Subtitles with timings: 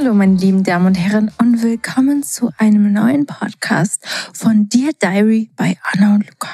[0.00, 4.00] Hallo, meine lieben Damen und Herren, und willkommen zu einem neuen Podcast
[4.32, 6.48] von Dear Diary bei Anna und Luca.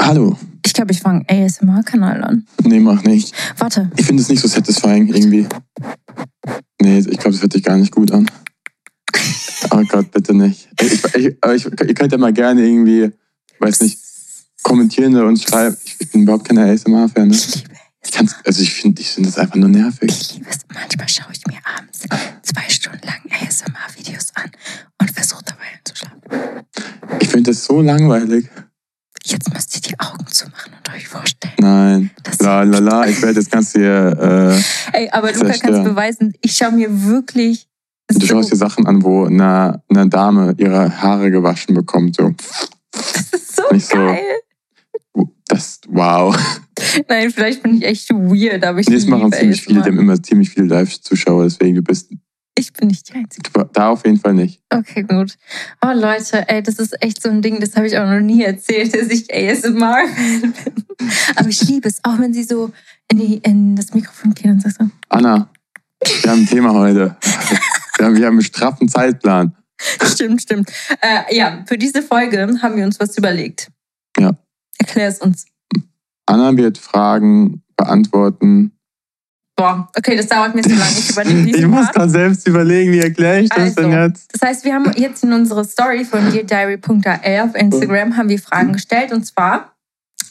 [0.00, 0.36] Hallo.
[0.66, 2.46] Ich glaube, ich fange ASMR-Kanal an.
[2.64, 3.32] Nee, mach nicht.
[3.58, 3.92] Warte.
[3.96, 5.46] Ich finde es nicht so satisfying irgendwie.
[6.82, 8.28] Nee, ich glaube, das hört sich gar nicht gut an.
[9.70, 10.68] Oh Gott, bitte nicht.
[10.80, 13.08] Ich, ich, ich, ihr könnt ja mal gerne irgendwie,
[13.60, 14.00] weiß nicht,
[14.64, 15.76] kommentieren und schreiben.
[15.84, 17.28] Ich, bin überhaupt keine ASMR-Fan.
[17.28, 17.36] Ne?
[17.36, 20.08] Ich liebe Ich kann's, also ich finde ich find das einfach nur nervig.
[20.08, 20.58] Ich liebe es.
[20.72, 22.00] Manchmal schaue ich mir abends
[22.42, 24.50] zwei Stunden lang ASMR-Videos an
[25.00, 26.20] und versuche dabei einzuschlafen.
[27.20, 28.48] Ich finde das so langweilig.
[29.24, 31.54] Jetzt müsst ihr die Augen zumachen und euch vorstellen.
[31.58, 32.10] Nein.
[32.40, 34.62] La la la, ich werde das Ganze hier.
[34.94, 36.32] Äh, Ey, aber Luca kann es beweisen.
[36.40, 37.68] Ich schaue mir wirklich.
[38.08, 42.16] du schaust dir so, Sachen an, wo eine, eine Dame ihre Haare gewaschen bekommt.
[42.16, 42.32] So.
[42.92, 44.22] das ist so nicht so- geil.
[45.48, 46.36] Das, wow.
[47.08, 49.92] Nein, vielleicht bin ich echt weird, aber ich Nee, es machen ziemlich viele, die ASMR.
[49.92, 52.10] haben immer ziemlich viele Live-Zuschauer, deswegen du bist
[52.58, 53.50] Ich bin nicht die Einzige.
[53.72, 54.60] da auf jeden Fall nicht.
[54.70, 55.36] Okay, gut.
[55.82, 58.42] Oh Leute, ey, das ist echt so ein Ding, das habe ich auch noch nie
[58.42, 60.84] erzählt, dass ich ASMR-Fan bin.
[61.36, 62.70] Aber ich liebe es, auch wenn sie so
[63.10, 65.48] in, die, in das Mikrofon gehen und sagst so, Anna,
[66.22, 67.16] wir haben ein Thema heute.
[67.96, 69.54] Wir haben, wir haben einen straffen Zeitplan.
[70.04, 70.70] stimmt, stimmt.
[71.00, 73.68] Äh, ja, für diese Folge haben wir uns was überlegt.
[74.18, 74.32] Ja.
[74.78, 75.46] Erklär es uns.
[76.26, 78.72] Anna wird Fragen beantworten.
[79.56, 80.92] Boah, okay, das dauert mir zu lange.
[80.98, 81.94] Ich übernehme Ich muss Part.
[81.96, 83.98] gerade selbst überlegen, wie erkläre ich das denn Also.
[83.98, 84.30] jetzt?
[84.32, 88.72] Das heißt, wir haben jetzt in unserer Story von deardiary.al auf Instagram haben wir Fragen
[88.72, 89.10] gestellt.
[89.12, 89.74] Und zwar,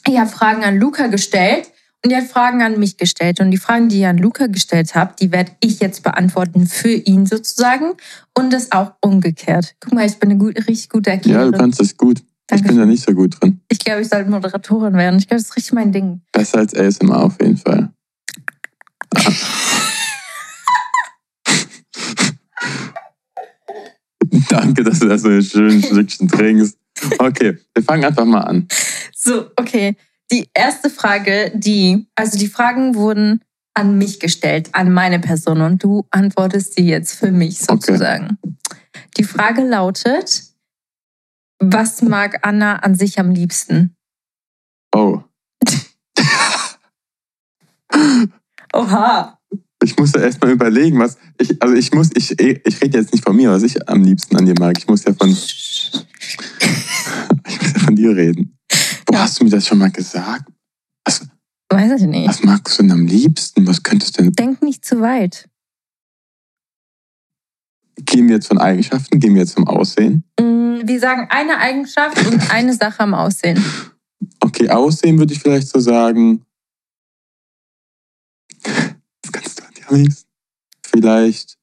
[0.08, 1.70] ich habe Fragen an Luca gestellt
[2.06, 3.42] und er hat Fragen an mich gestellt.
[3.42, 6.92] Und die Fragen, die ihr an Luca gestellt habt, die werde ich jetzt beantworten für
[6.94, 7.96] ihn sozusagen.
[8.38, 9.76] Und das auch umgekehrt.
[9.82, 11.52] Guck mal, ich bin eine gut, richtig gute Ja, Erklärerin.
[11.52, 12.24] du kannst das gut.
[12.50, 12.70] Ich Danke.
[12.70, 13.60] bin da nicht so gut drin.
[13.70, 15.20] ich glaube, ich sollte Moderatorin werden.
[15.20, 16.22] Ich glaube, das ist richtig mein Ding.
[16.32, 17.92] Besser als ASMR auf jeden Fall.
[24.50, 26.78] Danke, dass du das so schön Stückchen trinkst.
[27.20, 28.68] Okay, wir fangen einfach mal an.
[29.16, 29.98] So, okay.
[30.32, 33.42] Die erste Frage, die, also die Fragen wurden
[33.74, 38.38] an mich gestellt, an meine Person und du antwortest sie jetzt für mich sozusagen.
[38.42, 38.54] Okay.
[39.18, 40.44] Die Frage lautet,
[41.60, 43.96] was mag Anna an sich am liebsten?
[44.94, 45.22] Oh.
[48.74, 49.40] Oha.
[49.84, 53.24] Ich muss ja erstmal überlegen, was ich, also ich muss, ich, ich rede jetzt nicht
[53.24, 54.78] von mir, was ich am liebsten an dir mag.
[54.78, 56.08] Ich muss ja von, ich
[57.62, 58.58] muss ja von dir reden.
[59.06, 59.22] Wo ja.
[59.22, 60.52] hast du mir das schon mal gesagt?
[61.06, 61.28] Was,
[61.70, 62.28] Weiß ich nicht.
[62.28, 63.68] Was magst du denn am liebsten?
[63.68, 64.32] Was könntest du denn?
[64.34, 65.50] Denk nicht zu weit.
[67.98, 69.20] Gehen wir jetzt von Eigenschaften?
[69.20, 70.24] Gehen wir jetzt vom Aussehen?
[70.40, 73.64] Mm, wir sagen eine Eigenschaft und eine Sache am Aussehen.
[74.40, 76.46] Okay, Aussehen würde ich vielleicht so sagen.
[78.64, 80.28] Was kannst du an dir am liebsten?
[80.86, 81.58] Vielleicht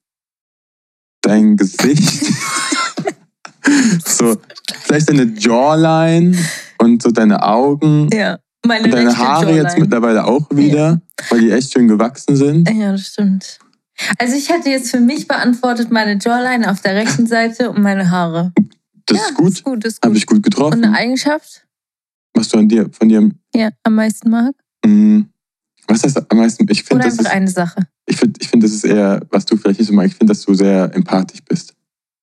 [1.23, 2.33] dein Gesicht.
[4.05, 4.37] so,
[4.83, 6.37] vielleicht deine Jawline
[6.79, 8.09] und so deine Augen.
[8.13, 8.39] Ja.
[8.67, 9.63] Meine und deine Haare Jawline.
[9.63, 11.25] jetzt mittlerweile auch wieder, ja.
[11.31, 12.71] weil die echt schön gewachsen sind.
[12.71, 13.59] Ja, das stimmt.
[14.19, 18.11] Also ich hätte jetzt für mich beantwortet meine Jawline auf der rechten Seite und meine
[18.11, 18.53] Haare.
[19.07, 19.53] Das ja, ist gut.
[19.53, 20.09] Ist gut, ist gut.
[20.09, 20.79] Habe ich gut getroffen.
[20.79, 21.67] Und eine Eigenschaft?
[22.35, 24.55] Was du an dir, von dir ja, am meisten mag?
[24.85, 25.29] Mhm.
[25.87, 26.67] Was heißt am meisten?
[26.71, 27.87] Ich find, Oder einfach ist, eine Sache.
[28.07, 30.13] Ich finde, ich find, das ist eher, was du vielleicht nicht so magst.
[30.13, 31.75] Ich finde, dass du sehr empathisch bist.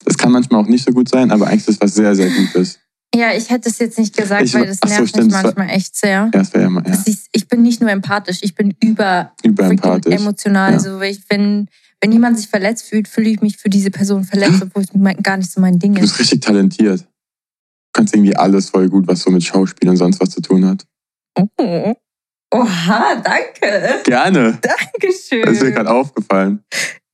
[0.03, 2.29] Das kann manchmal auch nicht so gut sein, aber eigentlich ist das was sehr, sehr
[2.29, 2.79] Gutes.
[3.13, 5.67] Ja, ich hätte es jetzt nicht gesagt, ich, weil das nervt so, stimmt, mich manchmal
[5.67, 6.09] war, echt sehr.
[6.11, 6.97] Ja, das wäre ja mal, ja.
[7.05, 10.13] Ich, ich, bin nicht nur empathisch, ich bin über, über empathisch.
[10.13, 10.71] emotional.
[10.71, 10.77] Ja.
[10.77, 11.67] Also ich, wenn,
[12.01, 14.89] wenn jemand sich verletzt fühlt, fühle ich mich für diese Person verletzt, obwohl es
[15.23, 15.99] gar nicht so mein Ding ist.
[15.99, 17.01] Du bist richtig talentiert.
[17.01, 17.07] Du
[17.93, 20.85] kannst irgendwie alles voll gut, was so mit Schauspiel und sonst was zu tun hat.
[21.37, 21.93] Oh.
[22.53, 24.01] Oha, danke.
[24.03, 24.59] Gerne.
[24.61, 25.43] Dankeschön.
[25.43, 26.63] Das ist mir gerade aufgefallen.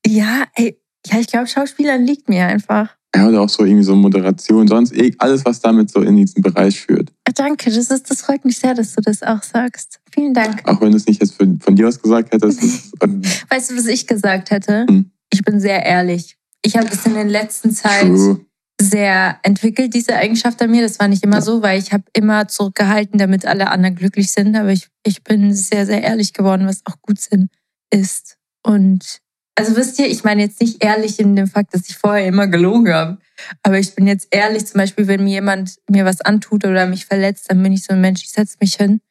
[0.05, 2.96] Ja, ey, ja, ich glaube, Schauspielern liegt mir einfach.
[3.15, 6.41] Ja, oder auch so irgendwie so Moderation, sonst eh alles, was damit so in diesen
[6.41, 7.11] Bereich führt.
[7.27, 9.99] Ah, danke, das, ist, das freut mich sehr, dass du das auch sagst.
[10.11, 10.67] Vielen Dank.
[10.67, 12.61] Auch wenn du es nicht jetzt von, von dir aus gesagt hättest.
[13.49, 14.85] weißt du, was ich gesagt hätte?
[14.87, 15.11] Hm.
[15.31, 16.37] Ich bin sehr ehrlich.
[16.61, 18.41] Ich habe das in der letzten Zeit True.
[18.79, 20.81] sehr entwickelt, diese Eigenschaft an mir.
[20.81, 24.55] Das war nicht immer so, weil ich habe immer zurückgehalten, damit alle anderen glücklich sind.
[24.55, 27.49] Aber ich, ich bin sehr, sehr ehrlich geworden, was auch gut Sinn
[27.89, 28.37] ist.
[28.63, 29.21] Und
[29.57, 32.47] also wisst ihr, ich meine jetzt nicht ehrlich in dem Fakt, dass ich vorher immer
[32.47, 33.17] gelogen habe.
[33.63, 37.07] Aber ich bin jetzt ehrlich, zum Beispiel, wenn mir jemand mir was antut oder mich
[37.07, 39.01] verletzt, dann bin ich so ein Mensch, ich setze mich hin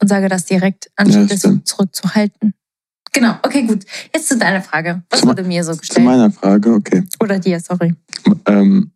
[0.00, 2.54] und sage das direkt, anstatt ja, das zurückzuhalten.
[3.12, 3.84] Genau, okay, gut.
[4.14, 5.02] Jetzt zu deiner Frage.
[5.10, 5.98] Was zu, wurde mir so gestellt?
[5.98, 7.02] Zu meiner Frage, okay.
[7.20, 7.94] Oder dir, sorry.
[8.46, 8.92] Ähm,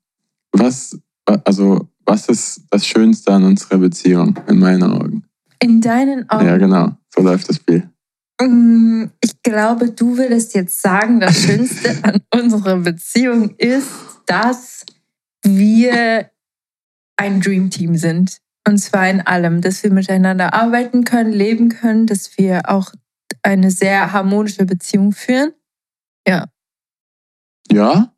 [0.53, 0.97] was,
[1.45, 5.25] also, was ist das Schönste an unserer Beziehung, in meinen Augen?
[5.59, 6.47] In deinen Augen?
[6.47, 6.93] Ja, genau.
[7.15, 7.91] So läuft das Spiel.
[8.41, 13.89] Mm, ich glaube, du würdest jetzt sagen, das Schönste an unserer Beziehung ist,
[14.27, 14.85] dass
[15.43, 16.31] wir
[17.17, 18.39] ein Dreamteam sind.
[18.67, 22.93] Und zwar in allem, dass wir miteinander arbeiten können, leben können, dass wir auch
[23.43, 25.53] eine sehr harmonische Beziehung führen.
[26.27, 26.47] Ja.
[27.71, 28.13] Ja.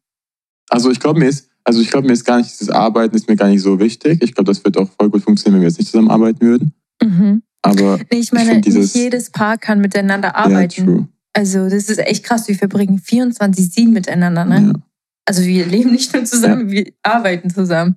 [0.71, 3.29] Also ich glaube, mir ist, also ich glaube, mir ist gar nicht, dieses Arbeiten ist
[3.29, 4.23] mir gar nicht so wichtig.
[4.23, 6.75] Ich glaube, das wird auch voll gut funktionieren, wenn wir jetzt nicht zusammenarbeiten würden.
[7.03, 7.43] Mhm.
[7.69, 10.99] Aber nee, ich meine, ich dieses, nicht jedes Paar kann miteinander arbeiten.
[10.99, 12.49] Ja, also das ist echt krass.
[12.49, 14.45] Wir verbringen 24-7 miteinander.
[14.45, 14.73] Ne?
[14.73, 14.83] Ja.
[15.27, 16.75] Also wir leben nicht nur zusammen, ja.
[16.75, 17.97] wir arbeiten zusammen.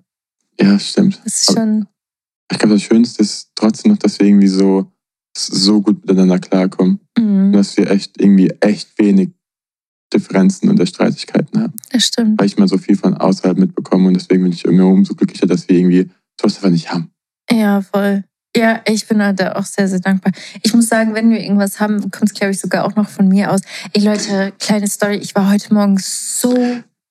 [0.60, 1.22] Ja, stimmt.
[1.24, 1.88] Das ist schon.
[2.52, 4.92] Ich glaube, das Schönste ist trotzdem noch, dass wir irgendwie so,
[5.36, 7.00] so gut miteinander klarkommen.
[7.18, 7.52] Mhm.
[7.54, 9.30] dass wir echt irgendwie echt wenig
[10.14, 11.74] Differenzen und Streitigkeiten haben.
[11.92, 12.40] Das stimmt.
[12.40, 15.48] Weil ich mal so viel von außerhalb mitbekomme und deswegen bin ich immer umso glücklicher,
[15.48, 16.10] dass wir irgendwie
[16.40, 17.12] sowas einfach nicht haben.
[17.50, 18.24] Ja, voll.
[18.56, 20.34] Ja, ich bin da auch sehr, sehr dankbar.
[20.62, 23.28] Ich muss sagen, wenn wir irgendwas haben, kommt es, glaube ich, sogar auch noch von
[23.30, 23.62] mir aus.
[23.94, 25.18] Ey Leute, kleine Story.
[25.18, 26.54] Ich war heute Morgen so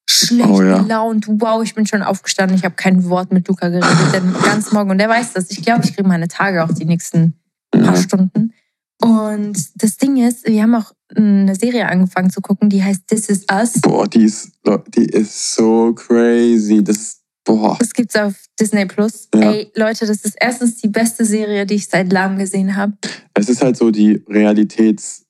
[0.08, 0.82] schlecht oh, ja.
[0.82, 1.26] gelaunt.
[1.28, 2.56] Wow, ich bin schon aufgestanden.
[2.56, 4.90] Ich habe kein Wort mit Luca geredet, denn ganz morgen.
[4.90, 5.50] Und der weiß das.
[5.50, 7.34] Ich glaube, ich kriege meine Tage auch die nächsten
[7.70, 8.52] paar Stunden.
[9.00, 13.30] Und das Ding ist, wir haben auch eine Serie angefangen zu gucken, die heißt This
[13.30, 13.80] Is Us.
[13.80, 14.52] Boah, die ist,
[14.94, 16.84] die ist so crazy.
[16.84, 17.76] Das Boah.
[17.78, 19.28] Das gibt's auf Disney Plus.
[19.34, 19.52] Ja.
[19.52, 22.92] Ey, Leute, das ist erstens die beste Serie, die ich seit langem gesehen habe.
[23.34, 25.26] Es ist halt so die realitätsnahste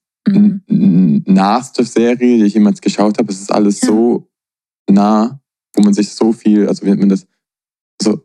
[1.82, 1.86] mhm.
[1.86, 3.32] Serie, die ich jemals geschaut habe.
[3.32, 3.88] Es ist alles ja.
[3.88, 4.30] so
[4.90, 5.40] nah,
[5.74, 7.26] wo man sich so viel, also wie nennt man das,
[8.02, 8.22] so,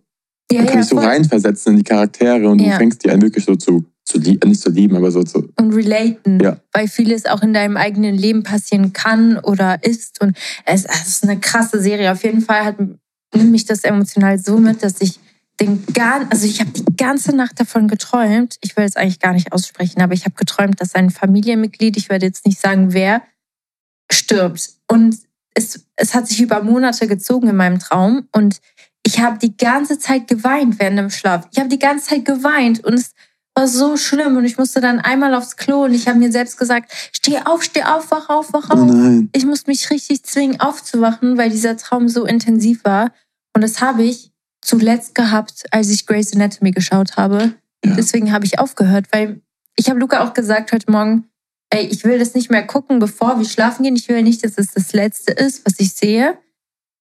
[0.52, 3.46] ja, man kann sich so reinversetzen in die Charaktere und du fängst die einen wirklich
[3.46, 5.50] so zu, zu nicht zu lieben, aber so zu.
[5.58, 6.40] Und relaten.
[6.40, 6.58] Ja.
[6.72, 10.22] Weil vieles auch in deinem eigenen Leben passieren kann oder ist.
[10.22, 12.12] Und es, es ist eine krasse Serie.
[12.12, 12.78] Auf jeden Fall hat
[13.34, 15.20] nimmt mich das emotional so mit, dass ich
[15.60, 18.58] den gar, also ich habe die ganze Nacht davon geträumt.
[18.62, 22.10] Ich will es eigentlich gar nicht aussprechen, aber ich habe geträumt, dass ein Familienmitglied, ich
[22.10, 23.24] werde jetzt nicht sagen wer,
[24.12, 24.70] stirbt.
[24.88, 25.18] Und
[25.54, 28.60] es, es hat sich über Monate gezogen in meinem Traum und
[29.06, 31.48] ich habe die ganze Zeit geweint während dem Schlaf.
[31.52, 33.14] Ich habe die ganze Zeit geweint und es,
[33.56, 36.58] war so schlimm und ich musste dann einmal aufs Klo und ich habe mir selbst
[36.58, 38.80] gesagt, steh auf, steh auf, wach auf, wach auf.
[38.80, 39.30] Nein.
[39.34, 43.12] Ich musste mich richtig zwingen aufzuwachen, weil dieser Traum so intensiv war.
[43.54, 44.32] Und das habe ich
[44.62, 47.54] zuletzt gehabt, als ich Grey's Anatomy geschaut habe.
[47.86, 47.96] Ja.
[47.96, 49.42] Deswegen habe ich aufgehört, weil
[49.78, 51.26] ich habe Luca auch gesagt heute Morgen,
[51.70, 53.96] ey, ich will das nicht mehr gucken, bevor wir schlafen gehen.
[53.96, 56.38] Ich will nicht, dass es das Letzte ist, was ich sehe.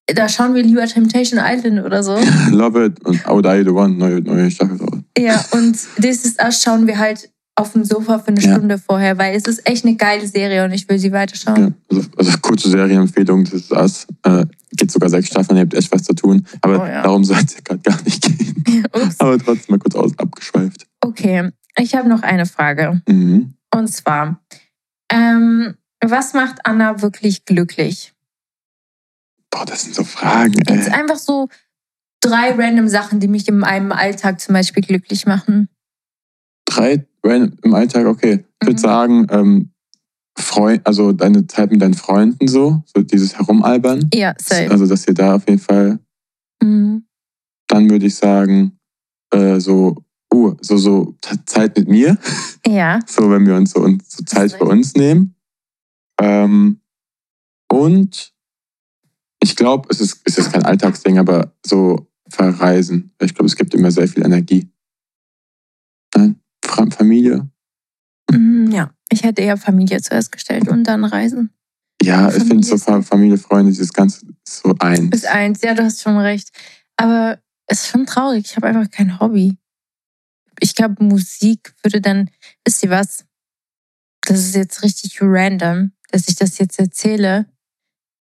[0.07, 2.17] Da schauen wir lieber Temptation Island oder so.
[2.51, 4.77] Love It und I Would Die The One, neue, neue Staffel.
[4.77, 5.04] raus.
[5.19, 8.53] Ja, und This Is Us schauen wir halt auf dem Sofa für eine Ja.
[8.55, 11.75] Stunde vorher, weil es ist echt eine geile Serie und ich will sie weiterschauen.
[11.91, 14.07] Ja, also, also kurze Serienempfehlung, das ist das.
[14.25, 16.45] Äh, geht sogar sechs Staffeln, ihr habt echt was zu tun.
[16.63, 17.03] Aber Oh ja.
[17.03, 18.85] darum soll es ja gerade gar nicht gehen.
[18.93, 19.21] Ups.
[19.21, 20.87] Aber trotzdem mal kurz aus, abgeschweift.
[21.01, 23.01] Okay, ich habe noch eine Frage.
[23.09, 23.55] Mhm.
[23.73, 24.41] Und zwar,
[25.13, 28.13] ähm, was macht Anna wirklich glücklich?
[29.51, 30.93] Boah, das sind so Fragen, Jetzt ey.
[30.93, 31.49] einfach so
[32.25, 35.69] drei random Sachen, die mich in meinem Alltag zum Beispiel glücklich machen.
[36.65, 38.45] Drei random im Alltag, okay.
[38.63, 38.83] Ich würde Mhm.
[38.83, 39.71] sagen, ähm,
[40.37, 44.09] Freund, also deine Zeit mit deinen Freunden so, so dieses Herumalbern.
[44.13, 44.71] Ja, safe.
[44.71, 46.01] Also, dass ihr da auf jeden Fall,
[46.63, 47.05] Mhm.
[47.69, 48.79] dann würde ich sagen,
[49.33, 49.97] äh, so,
[50.33, 51.17] uh, so, so
[51.47, 52.19] Zeit mit mir.
[52.67, 55.35] Ja, So, wenn wir uns so, uns so Zeit für uns nehmen.
[56.21, 56.81] Ähm,
[57.71, 58.33] und
[59.43, 63.13] ich glaube, es ist, es ist kein Alltagsding, aber so verreisen.
[63.21, 64.69] Ich glaube, es gibt immer sehr viel Energie.
[66.15, 66.41] Nein?
[66.97, 67.49] Familie?
[68.31, 68.93] Mhm, ja.
[69.11, 71.51] Ich hätte eher Familie zuerst gestellt und dann Reisen.
[72.03, 75.15] Ja, ich finde so Familie Fa- Familie, Freunde, dieses Ganze ist so eins.
[75.15, 76.51] Ist eins, ja, du hast schon recht.
[76.97, 78.45] Aber es ist schon traurig.
[78.47, 79.57] Ich habe einfach kein Hobby.
[80.61, 82.31] Ich glaube, Musik würde dann,
[82.65, 83.25] wisst ihr was?
[84.23, 87.47] Das ist jetzt richtig random, dass ich das jetzt erzähle.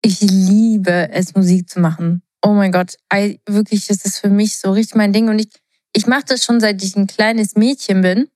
[0.03, 2.23] Ich liebe es, Musik zu machen.
[2.41, 5.29] Oh mein Gott, I, wirklich, das ist für mich so richtig mein Ding.
[5.29, 5.49] Und ich,
[5.93, 8.27] ich mache das schon, seit ich ein kleines Mädchen bin.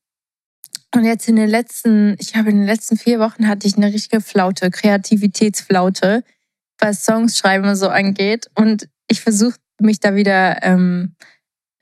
[0.94, 3.92] Und jetzt in den letzten, ich habe in den letzten vier Wochen hatte ich eine
[3.92, 6.24] richtige Flaute, Kreativitätsflaute,
[6.80, 8.50] was Songs schreiben und so angeht.
[8.56, 11.16] Und ich versuche mich da wieder ähm,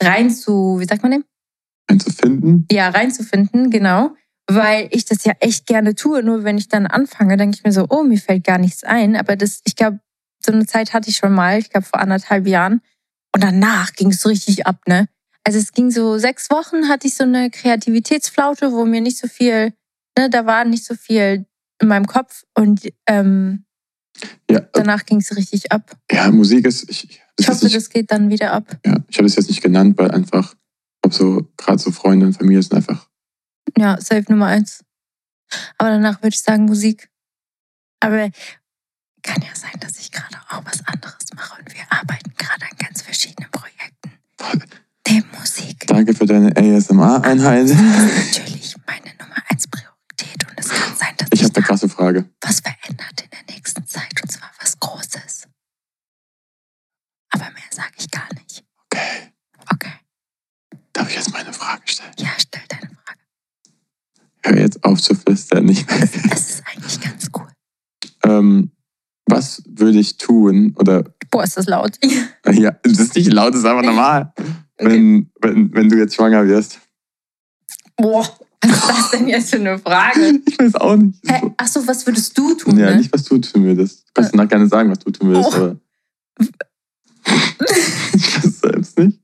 [0.02, 1.24] rein zu, wie sagt man dem?
[1.86, 2.66] Einzufinden.
[2.72, 4.14] Ja, reinzufinden, genau.
[4.46, 6.22] Weil ich das ja echt gerne tue.
[6.22, 9.16] Nur wenn ich dann anfange, denke ich mir so, oh, mir fällt gar nichts ein.
[9.16, 10.00] Aber das, ich glaube,
[10.44, 12.80] so eine Zeit hatte ich schon mal, ich glaube vor anderthalb Jahren.
[13.34, 15.08] Und danach ging es richtig ab, ne?
[15.46, 19.28] Also es ging so sechs Wochen, hatte ich so eine Kreativitätsflaute, wo mir nicht so
[19.28, 19.74] viel,
[20.18, 21.46] ne, da war nicht so viel
[21.80, 22.44] in meinem Kopf.
[22.54, 23.64] Und ähm,
[24.50, 25.96] Ja, äh, danach ging es richtig ab.
[26.10, 28.78] ja, Musik ist, ich, Ich hoffe, nicht, das geht dann wieder ab.
[28.86, 30.54] ja, ich habe das jetzt nicht genannt, weil einfach,
[31.02, 33.08] glaube so, gerade so Freunde und Familie sind einfach,
[33.76, 34.82] Ja, Safe Nummer eins.
[35.76, 37.10] Aber danach würde ich sagen Musik.
[38.00, 38.30] Aber
[39.24, 42.76] kann ja sein, dass ich gerade auch was anderes mache und wir arbeiten gerade an
[42.78, 44.12] ganz verschiedenen Projekten.
[45.08, 45.86] Neben Musik.
[45.86, 47.68] danke für deine ASMR-Einheit.
[47.70, 51.56] Das ist natürlich meine Nummer eins Priorität und es kann sein, dass Ich sich habe
[51.56, 52.28] eine krasse Frage.
[52.40, 55.48] was verändert in der nächsten Zeit und zwar was Großes.
[57.30, 58.64] Aber mehr sage ich gar nicht.
[58.92, 59.32] Okay,
[59.72, 59.92] Okay,
[60.92, 62.12] darf ich jetzt meine Frage stellen?
[62.18, 63.20] ja, stell deine Frage.
[64.42, 66.02] Hör jetzt auf zu flüstern, nicht mehr.
[66.02, 66.14] Es
[66.50, 67.48] ist eigentlich ganz cool.
[68.24, 68.70] ähm,
[69.26, 71.98] was würde ich tun oder Boah, ist das laut.
[72.52, 74.32] ja, das ist nicht laut, das ist einfach normal.
[74.36, 74.48] Okay.
[74.78, 76.80] Wenn, wenn, wenn du jetzt schwanger wirst.
[77.96, 78.28] Boah,
[78.62, 80.40] was ist das denn jetzt für eine Frage?
[80.46, 81.18] Ich weiß auch nicht.
[81.26, 81.52] Hä?
[81.56, 82.78] Ach so, was würdest du tun?
[82.78, 82.96] Ja, ne?
[82.96, 84.04] nicht, was du tun würdest.
[84.06, 85.56] Du kannst danach gerne sagen, was du tun würdest, Oh.
[85.56, 85.76] aber.
[88.14, 89.20] ich weiß selbst nicht.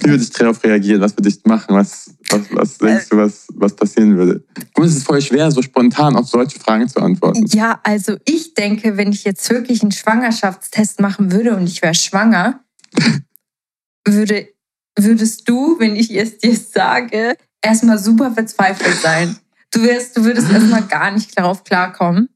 [0.00, 1.00] Wie würde ich darauf reagieren?
[1.00, 1.74] Was würde ich machen?
[1.74, 4.44] Was, was, was denkst du, was, was passieren würde?
[4.76, 7.44] Mal, es ist voll schwer, so spontan auf solche Fragen zu antworten.
[7.46, 11.94] ja, also ich denke, wenn ich jetzt wirklich einen Schwangerschaftstest machen würde und ich wäre
[11.94, 12.60] schwanger,
[14.06, 14.48] würde,
[14.96, 19.36] würdest du, wenn ich es dir sage, erstmal super verzweifelt sein.
[19.70, 22.28] Du, wärst, du würdest erstmal gar nicht darauf klarkommen.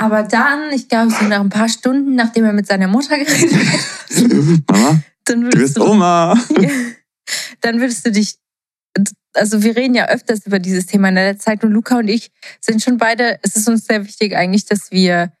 [0.00, 3.52] Aber dann, ich glaube, so nach ein paar Stunden, nachdem er mit seiner Mutter geredet
[3.52, 6.34] hat, Mama, dann du würdest bist du Oma.
[7.60, 8.38] dann würdest du dich,
[9.34, 12.30] also wir reden ja öfters über dieses Thema in der Zeit und Luca und ich
[12.60, 15.32] sind schon beide, es ist uns sehr wichtig eigentlich, dass wir,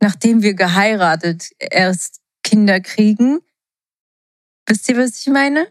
[0.00, 3.40] nachdem wir geheiratet, erst Kinder kriegen.
[4.66, 5.66] Wisst ihr, was ich meine?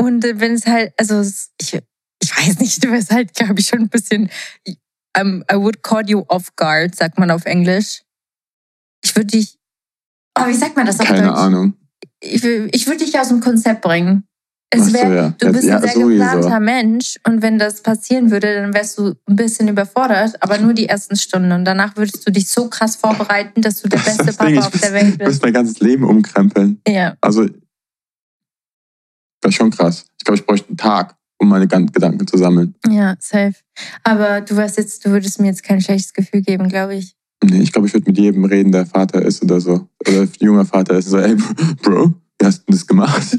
[0.00, 1.20] Und äh, wenn es halt, also
[1.60, 1.78] ich,
[2.22, 4.30] ich weiß nicht, du wirst halt, glaube ich, schon ein bisschen,
[5.18, 8.02] um, I would call you off guard, sagt man auf Englisch.
[9.02, 9.58] Ich würde dich,
[10.38, 11.38] oh, wie sagt man das auf Keine Deutsch?
[11.38, 11.74] Ahnung.
[12.20, 14.24] Ich, ich würde dich aus dem Konzept bringen.
[14.72, 15.34] Es Ach so, wär, ja.
[15.36, 19.14] Du bist ja, ein sehr geplanter Mensch und wenn das passieren würde, dann wärst du
[19.26, 21.50] ein bisschen überfordert, aber nur die ersten Stunden.
[21.50, 24.70] Und danach würdest du dich so krass vorbereiten, dass du der beste Papa ich auf
[24.70, 25.42] der Welt Ich muss bist.
[25.42, 26.80] mein ganzes Leben umkrempeln.
[26.86, 27.16] Ja.
[27.20, 27.48] Also,
[29.42, 30.04] Wäre schon krass.
[30.18, 32.74] Ich glaube, ich bräuchte einen Tag, um meine Gedanken zu sammeln.
[32.88, 33.54] Ja, safe.
[34.04, 37.16] Aber du weißt jetzt, du würdest mir jetzt kein schlechtes Gefühl geben, glaube ich.
[37.42, 39.88] Nee, ich glaube, ich würde mit jedem reden, der Vater ist oder so.
[40.06, 41.08] Oder junger Vater ist.
[41.08, 41.36] So, ey,
[41.82, 43.32] Bro, wie hast du das gemacht?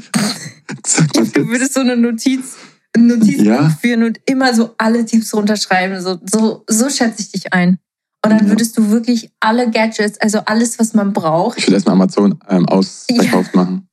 [1.34, 2.56] du würdest so eine Notiz,
[2.96, 3.68] Notiz ja.
[3.68, 6.00] führen und immer so alle Tipps runterschreiben.
[6.00, 7.78] So, so, so schätze ich dich ein.
[8.24, 11.58] Und dann würdest du wirklich alle Gadgets, also alles, was man braucht.
[11.58, 13.60] Ich würde erstmal Amazon ähm, ausverkauft ja.
[13.60, 13.88] machen.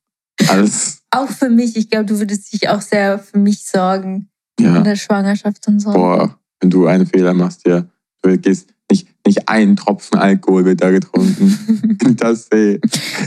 [0.46, 1.02] Alles.
[1.10, 1.76] Auch für mich.
[1.76, 4.28] Ich glaube, du würdest dich auch sehr für mich sorgen.
[4.60, 4.76] Ja.
[4.76, 5.92] In der Schwangerschaft und so.
[5.92, 7.86] Boah, wenn du einen Fehler machst, ja.
[8.22, 8.72] Du gehst
[9.30, 11.96] nicht, nicht ein Tropfen Alkohol wird da getrunken.
[12.16, 12.80] das ey.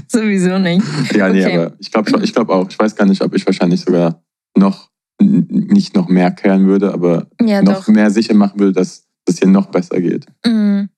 [0.07, 0.83] Sowieso nicht.
[1.15, 1.57] Ja, nee, okay.
[1.57, 2.69] aber ich glaube ich glaub auch.
[2.69, 4.21] Ich weiß gar nicht, ob ich wahrscheinlich sogar
[4.57, 4.89] noch
[5.21, 7.87] nicht noch mehr kehren würde, aber ja, noch doch.
[7.87, 10.25] mehr sicher machen würde, dass das hier noch besser geht.
[10.45, 10.89] Mhm.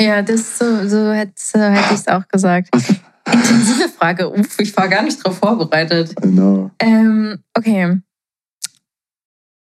[0.00, 2.68] Ja, das so, so hätte, so hätte ich es auch gesagt.
[3.32, 4.30] Intensive Frage.
[4.30, 6.14] Uff, ich war gar nicht darauf vorbereitet.
[6.16, 6.70] Know.
[6.78, 8.00] Ähm, okay.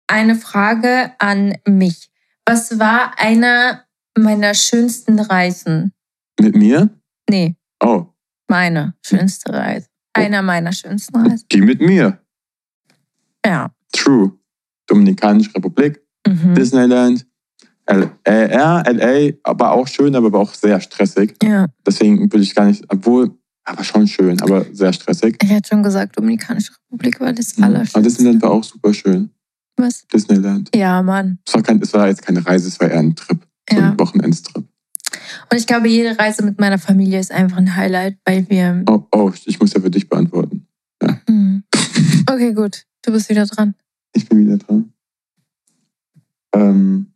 [0.07, 2.09] Eine Frage an mich.
[2.45, 3.83] Was war einer
[4.17, 5.93] meiner schönsten Reisen?
[6.39, 6.89] Mit mir?
[7.29, 7.55] Nee.
[7.83, 8.07] Oh.
[8.47, 9.87] Meine schönste Reise.
[10.17, 10.21] Oh.
[10.21, 11.45] Einer meiner schönsten Reisen.
[11.51, 12.19] Die mit mir.
[13.45, 13.73] Ja.
[13.93, 14.33] True.
[14.87, 16.53] Dominikanische Republik, mhm.
[16.53, 17.25] Disneyland,
[17.89, 21.35] LA, LA, aber auch schön, aber auch sehr stressig.
[21.41, 21.67] Ja.
[21.85, 23.31] Deswegen würde ich gar nicht, obwohl,
[23.63, 25.37] aber schon schön, aber sehr stressig.
[25.41, 27.63] Ich hätte schon gesagt, Dominikanische Republik war das mhm.
[27.63, 27.97] Allerschönste.
[27.97, 29.31] Aber Disneyland war auch super schön.
[29.77, 30.05] Was?
[30.07, 30.69] Disneyland.
[30.75, 31.39] Ja, Mann.
[31.47, 33.39] Es war, kein, es war jetzt keine Reise, es war eher ein Trip.
[33.69, 33.91] Ja.
[33.91, 34.65] ein Wochenendstrip.
[35.49, 38.83] Und ich glaube, jede Reise mit meiner Familie ist einfach ein Highlight, weil wir.
[38.87, 40.67] Oh, oh ich muss ja für dich beantworten.
[41.01, 41.19] Ja.
[41.27, 41.63] Mhm.
[42.29, 42.85] Okay, gut.
[43.01, 43.75] Du bist wieder dran.
[44.13, 44.93] Ich bin wieder dran.
[46.53, 47.13] Ähm,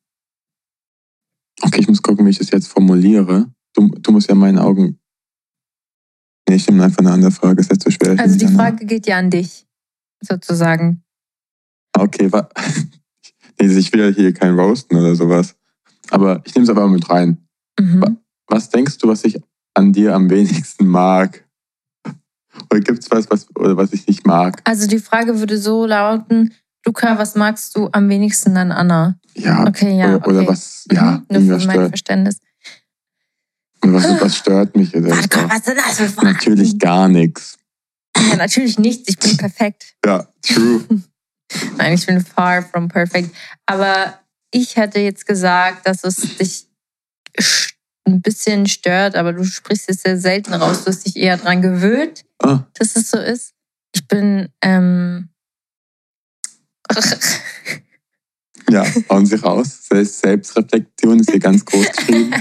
[1.61, 3.49] okay, ich muss gucken, wie ich das jetzt formuliere.
[3.73, 4.99] Du, du musst ja in meinen Augen.
[6.49, 7.61] Nee, ich nehme einfach eine andere Frage.
[7.61, 8.19] Ist jetzt so schwer.
[8.19, 8.85] Also die Frage andere.
[8.87, 9.65] geht ja an dich,
[10.21, 11.03] sozusagen.
[11.97, 12.49] Okay, wa
[13.59, 15.55] nee, ich will ja hier kein Roasten oder sowas.
[16.11, 17.37] Aber ich nehme es aber mit rein.
[17.79, 18.17] Mhm.
[18.47, 19.39] Was denkst du, was ich
[19.73, 21.43] an dir am wenigsten mag?
[22.71, 24.61] Oder gibt es was, was, oder was ich nicht mag?
[24.63, 26.53] Also die Frage würde so lauten,
[26.85, 29.19] Luca, was magst du am wenigsten an Anna?
[29.33, 29.67] Ja.
[29.67, 30.15] Okay, ja.
[30.15, 30.47] Oder, okay.
[30.47, 32.39] was, ja, mhm, Nur für mein Verständnis.
[33.81, 34.95] Und was, was stört mich?
[34.95, 36.27] Oder was, was sind das für Fragen?
[36.33, 37.57] Natürlich gar nichts.
[38.29, 39.09] Ja, natürlich nichts.
[39.09, 39.93] Ich bin perfekt.
[40.05, 40.81] Ja, true.
[41.77, 43.35] Nein, ich bin far from perfect.
[43.65, 44.19] Aber
[44.55, 46.67] ich hätte jetzt gesagt, dass es dich
[48.05, 50.83] ein bisschen stört, aber du sprichst es sehr selten raus.
[50.83, 52.65] Du hast dich eher daran gewöhnt, ah.
[52.75, 53.53] dass es so ist.
[53.93, 54.47] Ich bin.
[54.61, 55.29] Ähm
[58.69, 59.87] ja, hauen Sie raus.
[59.89, 62.33] Selbstreflexion ist hier ganz groß geschrieben.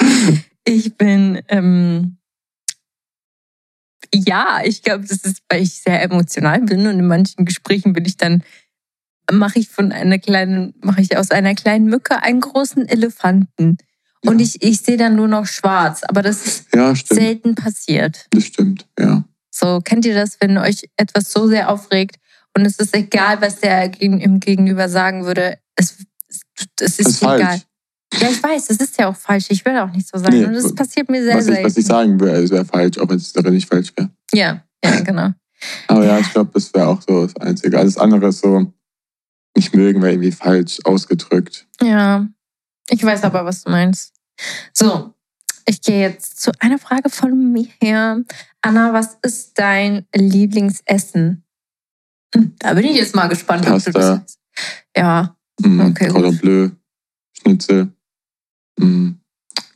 [0.64, 1.40] ich bin.
[1.48, 2.18] Ähm
[4.12, 8.04] ja, ich glaube, das ist, weil ich sehr emotional bin und in manchen Gesprächen bin
[8.04, 8.42] ich dann
[9.32, 13.78] mache ich von einer kleinen, mache ich aus einer kleinen Mücke einen großen Elefanten.
[14.26, 16.02] Und ich, ich sehe dann nur noch schwarz.
[16.04, 18.26] Aber das ist ja, selten passiert.
[18.30, 19.24] Das stimmt, ja.
[19.50, 22.16] So, kennt ihr das, wenn euch etwas so sehr aufregt
[22.56, 25.96] und es ist egal, was der im Gegenüber sagen würde, es,
[26.80, 27.40] es ist, ist egal.
[27.40, 27.62] Falsch.
[28.20, 29.46] Ja, ich weiß, es ist ja auch falsch.
[29.48, 30.38] Ich will auch nicht so sagen.
[30.38, 31.60] Nee, und das passiert mir sehr was selten.
[31.60, 34.10] Ich, was ich sagen würde, wäre falsch, wenn es darin nicht falsch wäre.
[34.32, 35.30] Ja, ja, genau.
[35.88, 37.78] Aber ja, ich glaube, das wäre auch so das Einzige.
[37.78, 38.72] Alles andere ist so,
[39.56, 41.66] nicht mögen, wäre irgendwie falsch ausgedrückt.
[41.82, 42.28] Ja,
[42.88, 44.14] ich weiß aber, was du meinst.
[44.72, 45.14] So,
[45.66, 48.24] ich gehe jetzt zu einer Frage von mir.
[48.60, 51.44] Anna, was ist dein Lieblingsessen?
[52.34, 53.90] Hm, da bin ich jetzt mal gespannt, Pasta.
[53.90, 54.38] ob du das
[54.96, 55.36] Ja.
[55.60, 56.70] Mm, okay, Cordon Bleu,
[57.32, 57.92] Schnitzel,
[58.78, 59.10] mm,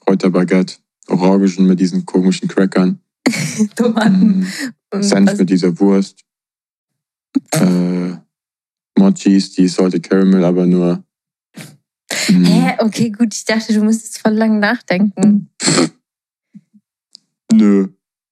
[0.01, 3.01] Kräuterbaguette, Orangen mit diesen komischen Crackern.
[3.77, 4.47] Tomaten.
[4.93, 6.25] Mm, Senf mit dieser Wurst.
[7.53, 8.17] äh,
[8.99, 11.03] Mochis, die Salted Caramel, aber nur
[12.29, 12.45] Mhm.
[12.45, 13.35] Hä, okay, gut.
[13.35, 15.51] Ich dachte, du müsstest voll lang nachdenken.
[17.53, 17.89] Nö.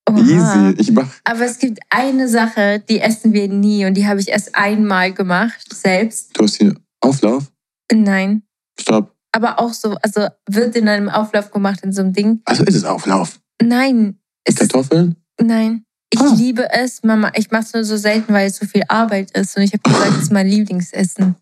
[0.08, 0.18] Oha.
[0.18, 0.74] Easy.
[0.78, 1.08] Ich mach.
[1.24, 5.12] Aber es gibt eine Sache, die essen wir nie und die habe ich erst einmal
[5.12, 6.38] gemacht, selbst.
[6.38, 7.50] Du hast den Auflauf?
[7.92, 8.42] Nein.
[8.78, 9.14] Stopp.
[9.32, 12.40] Aber auch so, also wird in einem Auflauf gemacht in so einem Ding.
[12.44, 13.40] Also ist es Auflauf?
[13.60, 14.18] Nein.
[14.46, 15.16] Ist Kartoffeln?
[15.40, 15.85] Nein.
[16.10, 16.34] Ich ah.
[16.36, 17.32] liebe es, Mama.
[17.34, 19.56] Ich mache es nur so selten, weil es so viel Arbeit ist.
[19.56, 21.36] Und ich habe gesagt, es ist mein Lieblingsessen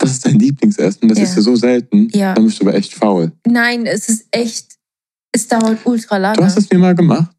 [0.00, 1.24] das ist dein Lieblingsessen, das ja.
[1.24, 2.34] ist ja so selten, ja.
[2.34, 3.32] dann bist du aber echt faul.
[3.46, 4.76] Nein, es ist echt,
[5.32, 6.38] es dauert ultra lange.
[6.38, 7.30] Du hast es mir mal gemacht?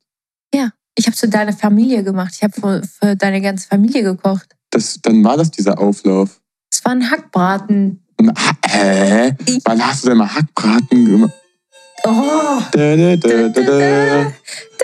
[0.53, 2.33] Ja, ich habe es für deine Familie gemacht.
[2.35, 4.55] Ich habe für, für, deine ganze Familie gekocht.
[4.69, 6.39] Das, dann war das dieser Auflauf.
[6.71, 8.05] Es war ein Hackbraten.
[8.21, 8.33] Na,
[8.67, 9.35] hä?
[9.45, 11.33] Ich, Wann hast du denn mal Hackbraten gemacht?
[12.03, 12.61] Oh.
[12.71, 14.33] Da, da, da.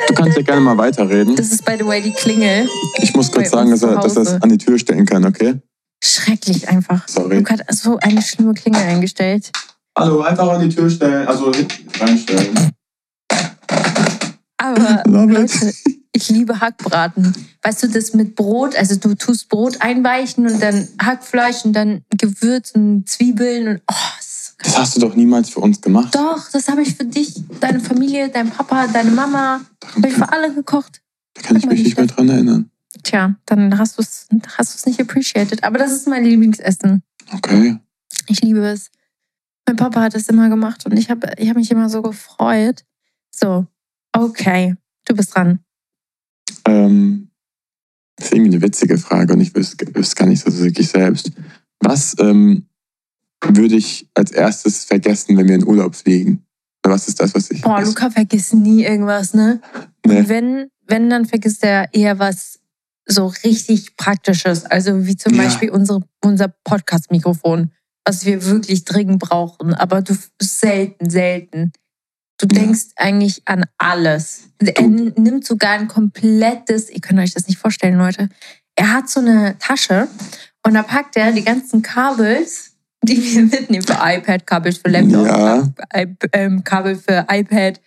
[0.08, 1.36] Du kannst ja gerne mal weiterreden.
[1.36, 2.70] Das ist, by the way, die Klingel.
[3.02, 5.56] Ich muss kurz sagen, dass er, dass er es an die Tür stellen kann, okay?
[6.04, 7.08] Schrecklich einfach.
[7.08, 7.38] Sorry.
[7.38, 9.52] Luca hat so eine schlimme Klingel eingestellt.
[9.98, 11.52] Hallo, einfach an die Tür stellen, also
[12.00, 12.72] reinstellen.
[14.58, 15.38] Aber Love it.
[15.40, 15.74] Leute,
[16.12, 17.34] ich liebe Hackbraten.
[17.64, 22.04] Weißt du, das mit Brot, also du tust Brot einweichen und dann Hackfleisch und dann
[22.16, 24.22] Gewürz und Zwiebeln und oh,
[24.58, 26.15] das hast du doch niemals für uns gemacht.
[26.15, 29.62] doch, das habe ich für dich, deine Familie, dein Papa, deine Mama,
[29.96, 31.02] habe ich für alle gekocht.
[31.36, 32.72] da kann ich mich nicht mehr dran erinnern.
[33.04, 35.63] Tja, dann hast du es hast du's nicht appreciated.
[35.63, 37.04] Aber das ist mein Lieblingsessen.
[37.32, 37.78] Okay.
[38.28, 38.89] Ich liebe es.
[39.67, 42.84] Mein Papa hat es immer gemacht und ich habe ich hab mich immer so gefreut.
[43.30, 43.67] So,
[44.13, 45.60] okay, du bist dran.
[46.65, 47.30] Ähm,
[48.15, 51.32] das ist irgendwie eine witzige Frage und ich wüsste, wüsste gar nicht so wirklich selbst.
[51.80, 52.67] Was ähm,
[53.43, 56.43] würde ich als erstes vergessen, wenn wir in Urlaub fliegen?
[56.86, 57.62] Oder was ist das, was ich.
[57.62, 59.62] Boah, Luca vergisst nie irgendwas, ne?
[60.06, 60.19] Nee.
[60.19, 62.60] Und wenn, wenn, dann vergisst er eher was
[63.06, 64.65] so richtig Praktisches.
[64.65, 65.43] Also wie zum Ja.
[65.43, 67.71] Beispiel unsere, unser Podcast-Mikrofon,
[68.06, 69.73] was wir wirklich dringend brauchen.
[69.73, 71.71] Aber du selten, selten.
[72.39, 72.62] Du Ja.
[72.62, 74.50] denkst eigentlich an alles.
[74.60, 78.30] Er nimmt sogar ein komplettes, ihr könnt euch das nicht vorstellen, Leute.
[78.76, 80.08] Er hat so eine Tasche
[80.65, 82.67] und da packt er die ganzen Kabels,
[83.04, 85.68] die wir mitnehmen für iPad, Kabel für Laptop, Ja.
[86.34, 87.80] Ähm, Kabel für iPad,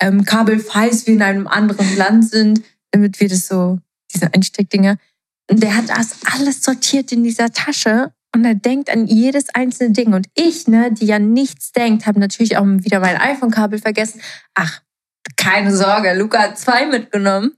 [0.00, 3.78] ähm, Kabel, falls wir in einem anderen Land sind, damit wir das so,
[4.12, 4.96] diese Einsteckdinger.
[5.50, 9.92] Und der hat das alles sortiert in dieser Tasche und er denkt an jedes einzelne
[9.92, 10.12] Ding.
[10.14, 14.20] Und ich, ne, die ja nichts denkt, habe natürlich auch wieder mein iPhone-Kabel vergessen.
[14.54, 14.80] Ach,
[15.36, 17.52] keine Sorge, Luca hat zwei mitgenommen.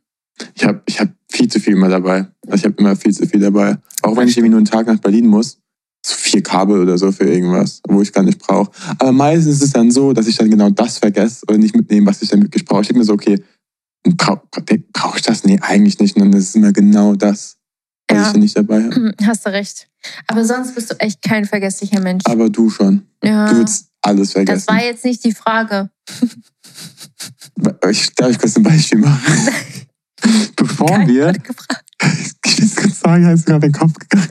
[0.55, 2.27] Ich habe ich hab viel zu viel immer dabei.
[2.47, 3.79] Also ich habe immer viel zu viel dabei.
[4.03, 5.59] Auch wenn ich irgendwie nur einen Tag nach Berlin muss.
[6.09, 8.71] So vier Kabel oder so für irgendwas, wo ich gar nicht brauche.
[8.99, 12.07] Aber meistens ist es dann so, dass ich dann genau das vergesse oder nicht mitnehme,
[12.07, 12.83] was ich dann wirklich brauche.
[12.83, 13.43] Ich denke mir so, okay,
[14.93, 15.43] brauche ich das?
[15.45, 16.15] Nee, eigentlich nicht.
[16.17, 17.57] Und dann ist es immer genau das,
[18.09, 18.27] was Ja.
[18.27, 18.95] ich dann nicht dabei habe.
[18.95, 19.89] Hm, Hast du recht.
[20.29, 22.23] Aber sonst bist du echt kein vergesslicher Mensch.
[22.27, 23.03] Aber du schon.
[23.25, 23.49] ja.
[23.51, 24.69] Du würdest alles Das vergessen.
[24.69, 25.91] war jetzt nicht die Frage.
[27.91, 29.49] Ich, darf ich kurz ein Beispiel machen?
[30.57, 31.29] Bevor Keiner wir
[32.45, 34.29] ich will es kurz sagen, ist gerade in den Kopf gegangen.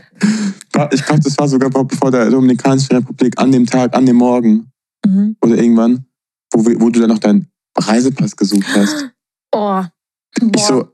[0.92, 4.72] Ich glaube, das war sogar bevor der Dominikanischen Republik an dem Tag, an dem Morgen
[5.06, 5.38] Mhm.
[5.42, 6.06] oder irgendwann,
[6.52, 9.12] wo, wir, wo du dann noch deinen Reisepass gesucht hast.
[9.54, 9.84] Oh.
[10.54, 10.90] Ich so,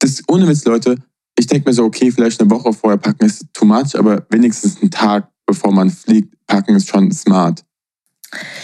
[0.00, 0.96] das ohne Witz, Leute,
[1.38, 4.80] ich denke mir so, okay, vielleicht eine Woche vorher packen ist too much, aber wenigstens
[4.80, 7.64] einen Tag, bevor man fliegt, packen ist schon smart.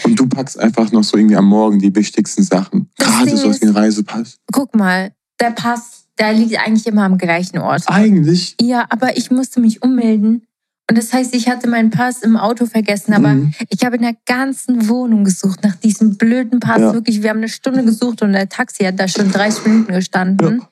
[0.03, 2.89] Und du packst einfach noch so irgendwie am Morgen die wichtigsten Sachen.
[2.97, 4.39] Das Gerade sowas wie ein Reisepass.
[4.51, 7.83] Guck mal, der Pass, der liegt eigentlich immer am gleichen Ort.
[7.87, 8.55] Eigentlich.
[8.61, 10.45] Ja, aber ich musste mich ummelden.
[10.89, 13.13] Und das heißt, ich hatte meinen Pass im Auto vergessen.
[13.13, 13.53] Aber Mhm.
[13.69, 16.81] ich habe in der ganzen Wohnung gesucht nach diesem blöden Pass.
[16.81, 16.93] Ja.
[16.93, 20.59] Wirklich, wir haben eine Stunde gesucht und der Taxi hat da schon 30 Minuten gestanden.
[20.59, 20.69] Ja.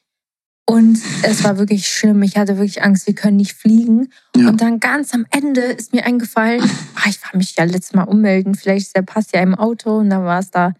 [0.67, 2.21] Und es war wirklich schlimm.
[2.23, 4.10] Ich hatte wirklich Angst, wir können nicht fliegen.
[4.36, 4.49] Ja.
[4.49, 6.62] Und dann ganz am Ende ist mir eingefallen,
[6.95, 8.54] ah, ich war mich ja letztes Mal ummelden.
[8.56, 10.73] Vielleicht ist der Pass ja im Auto und dann war es da.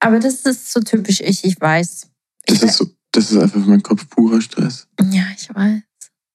[0.00, 2.08] Aber das ist so typisch ich, ich weiß.
[2.46, 4.86] Ich, Das so, das ist einfach für meinen Kopf purer Stress.
[5.10, 5.82] ja, ich weiß.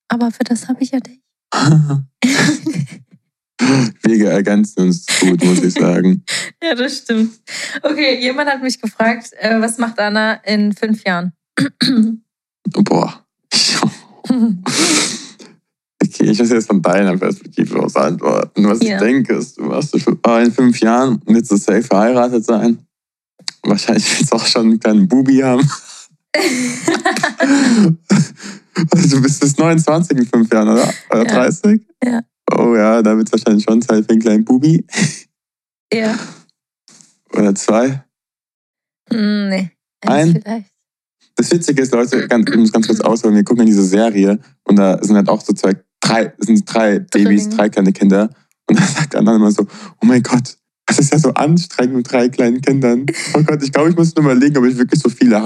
[0.09, 1.21] Aber für das habe ich ja dich.
[4.03, 6.23] Wir ergänzen uns gut, muss ich sagen.
[6.63, 7.33] Ja, das stimmt.
[7.81, 11.33] Okay, jemand hat mich gefragt, äh, was macht Anna in fünf Jahren?
[12.65, 13.25] Boah.
[16.03, 18.67] Okay, ich muss jetzt von deiner Perspektive aus antworten.
[18.67, 18.95] Was Ja.
[18.95, 22.79] ich denke, ist, du wirst in fünf Jahren willst du safe verheiratet sein.
[23.63, 25.69] Wahrscheinlich willst du auch schon einen kleinen Bubi haben.
[29.11, 30.93] Du bist bis 29 in fünf Jahren, oder?
[31.09, 31.33] Oder Ja.
[31.43, 31.85] 30?
[32.03, 32.21] Ja.
[32.51, 34.85] Oh ja, da wird es wahrscheinlich schon Zeit für einen kleinen Bubi.
[35.93, 36.17] ja.
[37.33, 38.03] Oder zwei.
[39.09, 39.71] Hm, nee.
[40.05, 40.41] Ein?
[40.41, 40.67] Vielleicht.
[41.35, 44.39] Das Witzige ist, Leute, ganz, ich muss ganz kurz ausholen, wir gucken in diese Serie
[44.63, 48.29] und da sind halt auch so zwei, drei, es sind drei Babys, drei kleine Kinder.
[48.67, 52.11] Und da sagt Anna immer so, oh mein Gott, das ist ja so anstrengend mit
[52.11, 53.05] drei kleinen Kindern.
[53.33, 55.45] Oh Gott, ich glaube, ich muss nur überlegen, ob ich wirklich so viele habe.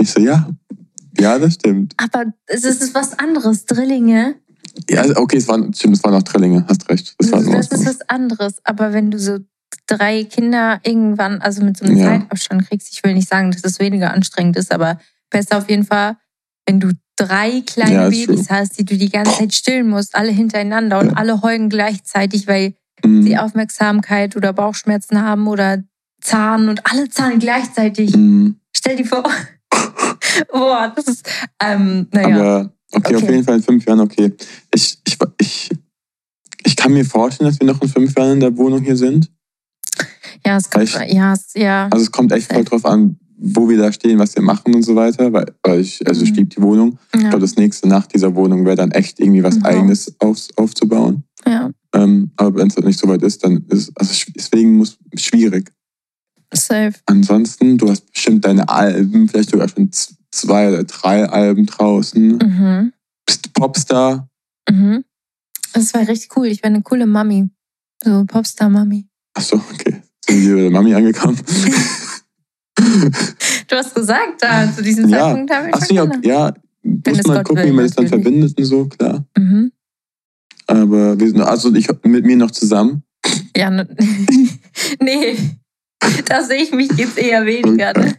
[0.00, 0.48] Ich so, ja,
[1.18, 1.94] ja, das stimmt.
[1.98, 3.66] Aber es ist was anderes.
[3.66, 4.36] Drillinge,
[4.88, 7.14] Ja, okay, es waren, stimmt, es waren auch Drillinge, hast recht.
[7.18, 8.60] Das, war das ist was anderes.
[8.64, 9.38] Aber wenn du so
[9.86, 12.06] drei Kinder irgendwann, also mit so einem ja.
[12.06, 14.98] Zeitabstand kriegst, ich will nicht sagen, dass es weniger anstrengend ist, aber
[15.30, 16.16] besser auf jeden Fall,
[16.66, 18.58] wenn du drei kleine ja, Babys true.
[18.58, 22.74] hast, die du die ganze Zeit stillen musst, alle hintereinander und alle heulen gleichzeitig, weil
[23.04, 23.22] mhm.
[23.22, 25.82] sie Aufmerksamkeit oder Bauchschmerzen haben oder
[26.22, 28.16] Zahn und alle zahlen gleichzeitig.
[28.16, 28.56] Mhm.
[28.74, 29.24] Stell dir vor.
[30.52, 31.28] Boah, das ist,
[31.62, 32.36] ähm, naja.
[32.36, 34.32] Aber okay, okay, auf jeden Fall in fünf Jahren, okay.
[34.74, 35.70] Ich, ich, ich,
[36.64, 39.30] ich kann mir vorstellen, dass wir noch in fünf Jahren in der Wohnung hier sind.
[40.44, 41.88] Ja, es kommt, ich, ja, ja.
[41.90, 44.82] Also es kommt echt voll drauf an, wo wir da stehen, was wir machen und
[44.82, 45.32] so weiter.
[45.32, 46.36] Weil, weil ich, also ich mhm.
[46.36, 46.98] liebe die Wohnung.
[47.14, 47.20] Ja.
[47.20, 49.64] Ich glaube, das nächste nach dieser Wohnung wäre dann echt irgendwie was mhm.
[49.64, 51.24] Eigenes auf, aufzubauen.
[51.46, 51.70] Ja.
[51.94, 55.72] Ähm, aber wenn es halt nicht so weit ist, dann ist also deswegen muss schwierig.
[56.52, 56.94] Safe.
[57.06, 59.90] Ansonsten, du hast bestimmt deine Alben, vielleicht sogar schon
[60.30, 62.38] zwei oder drei Alben draußen.
[62.38, 62.92] Mhm.
[63.26, 64.28] Bist Popstar.
[64.68, 65.04] Mhm.
[65.72, 66.46] Das war richtig cool.
[66.48, 67.50] Ich war eine coole Mami.
[68.02, 69.06] So Popstar-Mami.
[69.34, 70.02] Achso, okay.
[70.26, 71.38] Sind wir bei der Mami angekommen?
[73.68, 75.18] du hast gesagt, da zu diesem ja.
[75.18, 78.58] Zeitpunkt habe ich Ach, ja, ja, muss mal gucken, will, wie man das dann verbindet
[78.58, 79.24] und so, klar.
[79.36, 79.72] Mhm.
[80.66, 83.02] Aber wir sind, also ich mit mir noch zusammen.
[83.56, 83.88] Ja, ne.
[86.30, 87.92] Da sehe ich mich jetzt eher weniger.
[87.92, 88.14] Ne?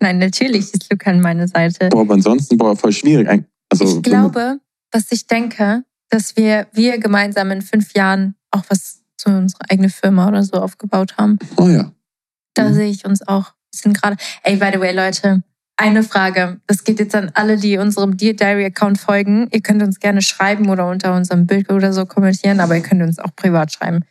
[0.00, 1.90] Nein, natürlich ist Luca an meiner Seite.
[1.90, 3.44] Boah, aber ansonsten, boah, voll schwierig.
[3.68, 9.02] Also, ich glaube, was ich denke, dass wir, wir gemeinsam in fünf Jahren auch was
[9.18, 11.38] zu unserer eigenen Firma oder so aufgebaut haben.
[11.56, 11.92] Oh ja.
[12.54, 12.74] Da mhm.
[12.74, 13.52] sehe ich uns auch.
[13.72, 14.16] Wir sind gerade.
[14.42, 15.42] Ey, by the way, Leute,
[15.76, 16.60] eine Frage.
[16.66, 19.48] Das geht jetzt an alle, die unserem Dear Diary Account folgen.
[19.52, 23.02] Ihr könnt uns gerne schreiben oder unter unserem Bild oder so kommentieren, aber ihr könnt
[23.02, 24.04] uns auch privat schreiben.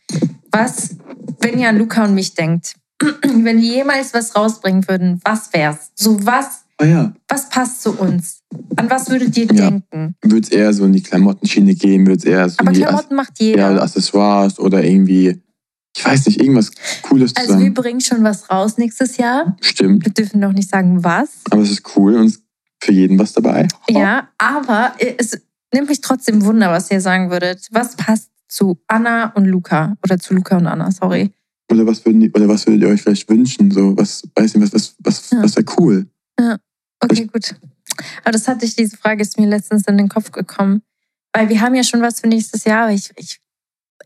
[0.52, 0.96] Was,
[1.40, 2.76] wenn ihr an Luca und mich denkt,
[3.22, 5.90] wenn wir jemals was rausbringen würden, was wär's?
[5.94, 6.64] So was?
[6.80, 7.12] Oh ja.
[7.28, 8.42] Was passt zu uns?
[8.76, 9.70] An was würdet ihr ja.
[9.70, 10.14] denken?
[10.22, 12.06] Würde es eher so in die Klamottenschiene gehen?
[12.06, 13.72] Würde es eher so Aber Klamotten macht jeder.
[13.72, 15.42] Ja, Accessoires oder irgendwie,
[15.96, 16.70] ich weiß nicht, irgendwas
[17.02, 19.56] Cooles also Also wir bringen schon was raus nächstes Jahr.
[19.60, 20.04] Stimmt.
[20.04, 21.28] Wir dürfen noch nicht sagen, was.
[21.50, 22.38] Aber es ist cool und
[22.82, 23.68] für jeden was dabei.
[23.88, 25.38] Ja, aber es
[25.72, 27.68] nimmt mich trotzdem Wunder, was ihr sagen würdet.
[27.70, 29.96] Was passt zu Anna und Luca?
[30.02, 31.30] Oder zu Luca und Anna, sorry.
[31.70, 33.70] Oder was, würden, oder was würdet ihr euch vielleicht wünschen?
[33.70, 35.42] So, was, weiß nicht, was, was, was, ja.
[35.42, 36.06] was wäre cool?
[36.38, 36.58] Ja,
[37.00, 37.54] okay, ich, gut.
[38.22, 40.82] Aber das hatte ich, diese Frage ist mir letztens in den Kopf gekommen.
[41.32, 43.40] Weil wir haben ja schon was für nächstes Jahr, aber ich, ich,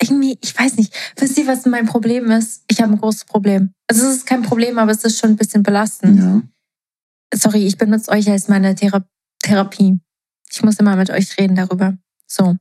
[0.01, 0.95] irgendwie, ich weiß nicht.
[1.17, 2.65] Wisst ihr, was mein Problem ist?
[2.69, 3.73] Ich habe ein großes Problem.
[3.89, 6.19] Also es ist kein Problem, aber es ist schon ein bisschen belastend.
[6.19, 6.43] Ja.
[7.33, 9.05] Sorry, ich benutze euch als meine Thera
[9.43, 10.01] Therapie.
[10.51, 11.97] Ich muss immer mit euch reden darüber.
[12.27, 12.57] So.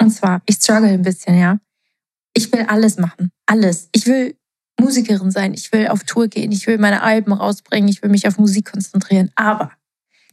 [0.00, 1.58] Und zwar, ich struggle ein bisschen, ja.
[2.34, 3.30] Ich will alles machen.
[3.46, 3.88] Alles.
[3.92, 4.37] Ich will
[4.80, 8.26] Musikerin sein, ich will auf Tour gehen, ich will meine Alben rausbringen, ich will mich
[8.26, 9.30] auf Musik konzentrieren.
[9.34, 9.72] Aber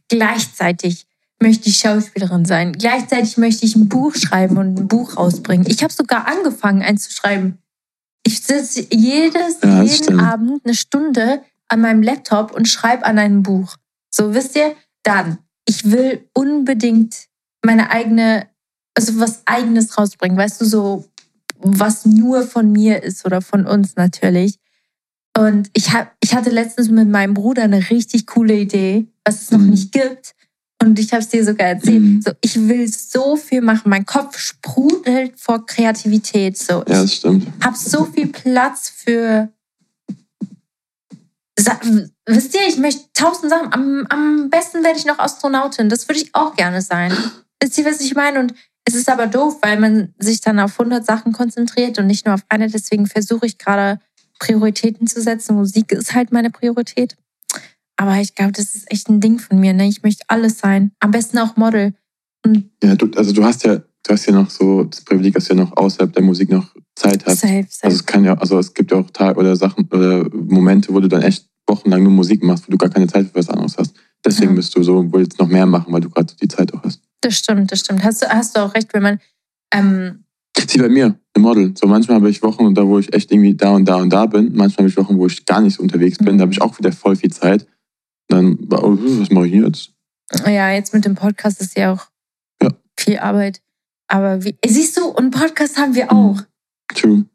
[0.08, 1.06] gleichzeitig
[1.40, 2.72] möchte ich Schauspielerin sein.
[2.72, 5.66] Gleichzeitig möchte ich ein Buch schreiben und ein Buch rausbringen.
[5.68, 7.58] Ich habe sogar angefangen, eins zu schreiben.
[8.24, 10.22] Ich sitze jedes, ja, jeden stimmt.
[10.22, 13.76] Abend eine Stunde an meinem Laptop und schreibe an einem Buch.
[14.10, 14.74] So, wisst ihr?
[15.02, 17.26] Dann, ich will unbedingt
[17.64, 18.48] meine eigene,
[18.94, 20.36] also was eigenes rausbringen.
[20.36, 21.04] Weißt du, so
[21.58, 24.58] was nur von mir ist oder von uns natürlich.
[25.36, 29.50] Und ich, hab, ich hatte letztens mit meinem Bruder eine richtig coole Idee, was es
[29.50, 29.70] noch mhm.
[29.70, 30.34] nicht gibt.
[30.82, 32.02] Und ich habe es dir sogar erzählt.
[32.02, 32.22] Mhm.
[32.22, 33.90] So, ich will so viel machen.
[33.90, 36.56] Mein Kopf sprudelt vor Kreativität.
[36.56, 37.46] So, ja, das stimmt.
[37.58, 39.52] Ich habe so viel Platz für.
[42.26, 43.72] Wisst ihr, ich möchte tausend Sachen.
[43.72, 45.88] Am, am besten werde ich noch Astronautin.
[45.88, 47.12] Das würde ich auch gerne sein.
[47.60, 48.40] Wisst ihr, was ich meine?
[48.40, 48.54] Und
[48.86, 52.34] es ist aber doof, weil man sich dann auf 100 Sachen konzentriert und nicht nur
[52.34, 52.68] auf eine.
[52.68, 53.98] Deswegen versuche ich gerade
[54.38, 55.56] Prioritäten zu setzen.
[55.56, 57.16] Musik ist halt meine Priorität.
[57.96, 59.72] Aber ich glaube, das ist echt ein Ding von mir.
[59.72, 59.88] Ne?
[59.88, 60.92] Ich möchte alles sein.
[61.00, 61.94] Am besten auch Model.
[62.44, 65.46] Und ja, du, also du hast ja, du hast ja noch so das Privileg, dass
[65.46, 67.40] du ja noch außerhalb der Musik noch Zeit hast.
[67.40, 67.86] Safe, safe.
[67.86, 71.00] Also es kann ja, also es gibt ja auch Tage oder Sachen oder Momente, wo
[71.00, 73.76] du dann echt wochenlang nur Musik machst, wo du gar keine Zeit für was anderes
[73.76, 73.96] hast.
[74.24, 74.56] Deswegen ja.
[74.56, 77.00] bist du so, willst noch mehr machen, weil du gerade die Zeit auch hast.
[77.20, 78.04] Das stimmt, das stimmt.
[78.04, 79.20] Hast du, hast du auch recht, wenn man.
[79.72, 80.24] Ähm
[80.68, 81.74] Sie bei mir, im Model.
[81.76, 84.26] So manchmal habe ich Wochen, da wo ich echt irgendwie da und da und da
[84.26, 84.52] bin.
[84.54, 86.34] Manchmal habe ich Wochen, wo ich gar nicht so unterwegs bin.
[86.34, 86.38] Mhm.
[86.38, 87.66] Da habe ich auch wieder voll viel Zeit.
[88.28, 89.92] Dann, oh, was mache ich jetzt?
[90.44, 92.06] Ja, jetzt mit dem Podcast ist ja auch
[92.62, 92.70] ja.
[92.98, 93.60] viel Arbeit.
[94.08, 96.42] Aber wie, siehst du, und Podcast haben wir auch.
[96.94, 97.26] True.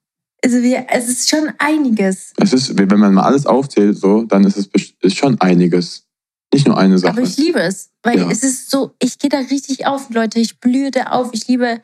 [0.44, 2.34] Also wir, es ist schon einiges.
[2.38, 4.70] Es ist, wenn man mal alles aufzählt, so, dann ist es
[5.02, 6.08] ist schon einiges.
[6.54, 7.14] Nicht nur eine Sache.
[7.14, 8.30] Aber ich liebe es, weil ja.
[8.30, 10.40] es ist so, ich gehe da richtig auf, Leute.
[10.40, 11.30] Ich blühe da auf.
[11.32, 11.82] Ich liebe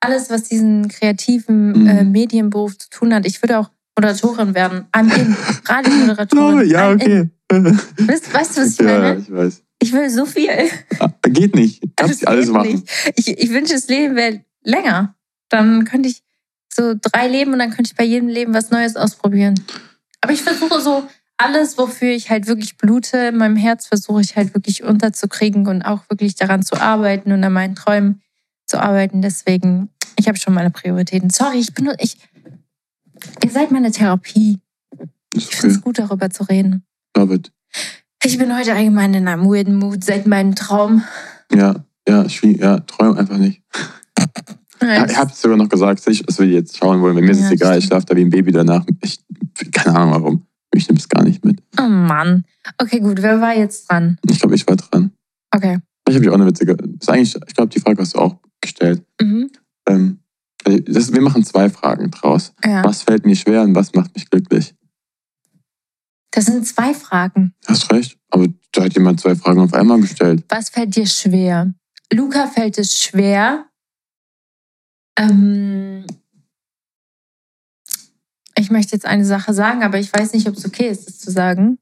[0.00, 1.86] alles, was diesen kreativen mhm.
[1.86, 3.26] äh, Medienberuf zu tun hat.
[3.26, 4.86] Ich würde auch Moderatorin werden.
[4.92, 5.36] I'm in.
[5.66, 6.70] Radiomoderatorin.
[6.70, 7.30] ja, okay.
[7.50, 9.04] Weißt, weißt, du, was ich meine?
[9.04, 9.62] Ja, ich weiß.
[9.80, 10.50] Ich will so viel.
[10.98, 11.82] Ah, geht nicht.
[11.96, 12.82] Kannst du alles machen.
[13.14, 15.14] Ich, ich wünsche, das Leben wäre länger.
[15.48, 16.22] Dann könnte ich
[16.72, 19.54] so drei leben und dann könnte ich bei jedem Leben was Neues ausprobieren.
[20.20, 24.36] Aber ich versuche so alles, wofür ich halt wirklich blute in meinem Herz, versuche ich
[24.36, 28.20] halt wirklich unterzukriegen und auch wirklich daran zu arbeiten und an meinen Träumen
[28.66, 29.22] zu arbeiten.
[29.22, 31.30] Deswegen, ich habe schon meine Prioritäten.
[31.30, 32.18] Sorry, ich bin nur, ich,
[33.42, 34.58] ihr seid meine Therapie.
[35.32, 36.84] Ich finde es gut, darüber zu reden.
[37.12, 37.52] David.
[38.24, 41.04] Ich bin heute allgemein in einem weirden Mood seit meinem Traum.
[41.54, 42.60] Ja, ja, schwierig.
[42.60, 43.62] Ja, träum einfach nicht.
[44.80, 47.14] Ja, ich habe es sogar noch gesagt, ich, das will ich jetzt schauen wollen.
[47.14, 47.78] Mir ja, ist es egal, stimmt.
[47.78, 48.84] ich schlafe da wie ein Baby danach.
[49.02, 49.20] Ich,
[49.72, 50.47] keine Ahnung warum.
[50.74, 51.62] Ich nehme es gar nicht mit.
[51.78, 52.44] Oh Mann.
[52.78, 53.22] Okay, gut.
[53.22, 54.18] Wer war jetzt dran?
[54.28, 55.12] Ich glaube, ich war dran.
[55.50, 55.78] Okay.
[56.08, 56.76] Ich habe auch eine witzige.
[57.00, 59.02] Ist eigentlich, ich glaube, die Frage hast du auch gestellt.
[59.20, 59.50] Mhm.
[59.88, 60.20] Ähm,
[60.64, 62.52] also, das, wir machen zwei Fragen draus.
[62.64, 62.84] Ja.
[62.84, 64.74] Was fällt mir schwer und was macht mich glücklich?
[66.30, 67.54] Das sind zwei Fragen.
[67.66, 68.18] Hast recht.
[68.30, 70.44] Aber da hat jemand zwei Fragen auf einmal gestellt.
[70.48, 71.72] Was fällt dir schwer?
[72.12, 73.66] Luca fällt es schwer.
[75.18, 76.04] Ähm,
[78.68, 81.18] ich möchte jetzt eine Sache sagen, aber ich weiß nicht, ob es okay ist, das
[81.18, 81.78] zu sagen.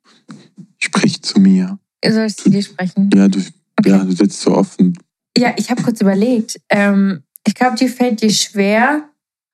[0.79, 1.81] Sprich zu mir.
[2.07, 3.11] Soll ich zu dir sprechen?
[3.13, 3.91] Ja, du, okay.
[3.91, 4.97] ja, du sitzt so offen.
[5.37, 6.61] Ja, ich habe kurz überlegt.
[6.69, 9.09] Ähm, ich glaube, dir fällt dir schwer,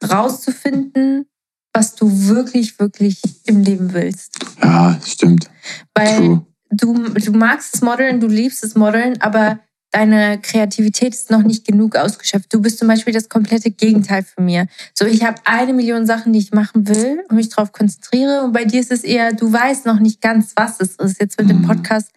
[0.07, 1.25] rauszufinden,
[1.73, 4.39] was du wirklich, wirklich im Leben willst.
[4.63, 5.49] Ja, stimmt.
[5.95, 9.59] Weil du, du magst das Modeln, du liebst das Modeln, aber
[9.93, 12.53] deine Kreativität ist noch nicht genug ausgeschöpft.
[12.53, 14.67] Du bist zum Beispiel das komplette Gegenteil von mir.
[14.95, 18.43] So, ich habe eine Million Sachen, die ich machen will und mich darauf konzentriere.
[18.43, 21.21] Und bei dir ist es eher, du weißt noch nicht ganz, was es ist.
[21.21, 21.67] Jetzt mit dem mhm.
[21.67, 22.11] Podcast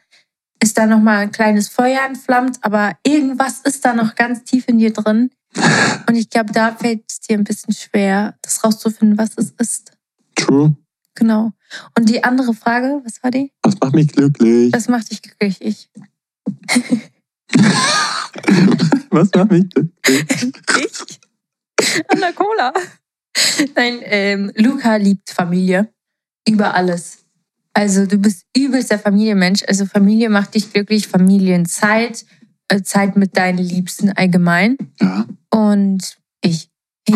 [0.63, 4.67] ist da noch mal ein kleines Feuer entflammt, aber irgendwas ist da noch ganz tief
[4.67, 5.29] in dir drin.
[6.07, 9.91] Und ich glaube, da fällt es dir ein bisschen schwer, das rauszufinden, was es ist.
[10.35, 10.75] True.
[11.13, 11.51] Genau.
[11.97, 13.51] Und die andere Frage, was war die?
[13.63, 14.73] Was macht mich glücklich?
[14.73, 15.61] Was macht dich glücklich?
[15.61, 15.89] Ich.
[19.09, 20.25] Was macht mich glücklich?
[20.79, 21.19] Ich?
[22.07, 22.73] Anna Cola.
[23.75, 25.89] Nein, ähm, Luca liebt Familie.
[26.47, 27.25] Über alles.
[27.73, 29.63] Also du bist übelst der Familienmensch.
[29.67, 32.25] Also Familie macht dich glücklich, Familienzeit,
[32.69, 34.77] äh, Zeit mit deinen Liebsten allgemein.
[35.01, 35.25] Ja.
[35.49, 36.69] Und ich.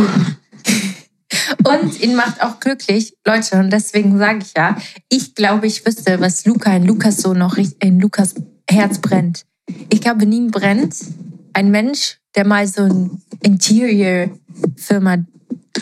[1.64, 3.60] Und ihn macht auch glücklich, Leute.
[3.60, 4.78] Und deswegen sage ich ja,
[5.10, 8.36] ich glaube, ich wüsste, was Luca in Lukas so noch in Lukas
[8.70, 9.46] Herz brennt.
[9.90, 10.96] Ich glaube, in ihm brennt
[11.54, 15.18] ein Mensch, der mal so ein Interior-Firma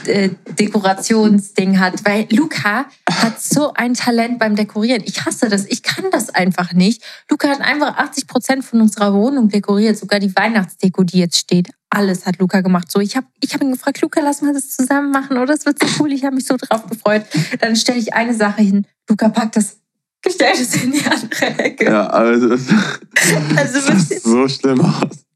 [0.06, 5.04] äh, Dekorationsding hat, weil Luca hat so ein Talent beim Dekorieren.
[5.06, 7.04] Ich hasse das, ich kann das einfach nicht.
[7.30, 11.70] Luca hat einfach 80 Prozent von unserer Wohnung dekoriert, sogar die Weihnachtsdeko, die jetzt steht.
[11.90, 12.92] Alles hat Luca gemacht.
[12.92, 15.54] So, ich habe ich hab ihn gefragt, Luca, lass mal das zusammen machen, oder?
[15.54, 16.12] Das wird so cool.
[16.12, 17.26] Ich habe mich so drauf gefreut.
[17.60, 18.86] Dann stelle ich eine Sache hin.
[19.10, 19.78] Luca packt das
[20.22, 21.86] gestellt es in die andere Ecke.
[21.86, 25.28] Ja, also, also das sieht so schlimm aus.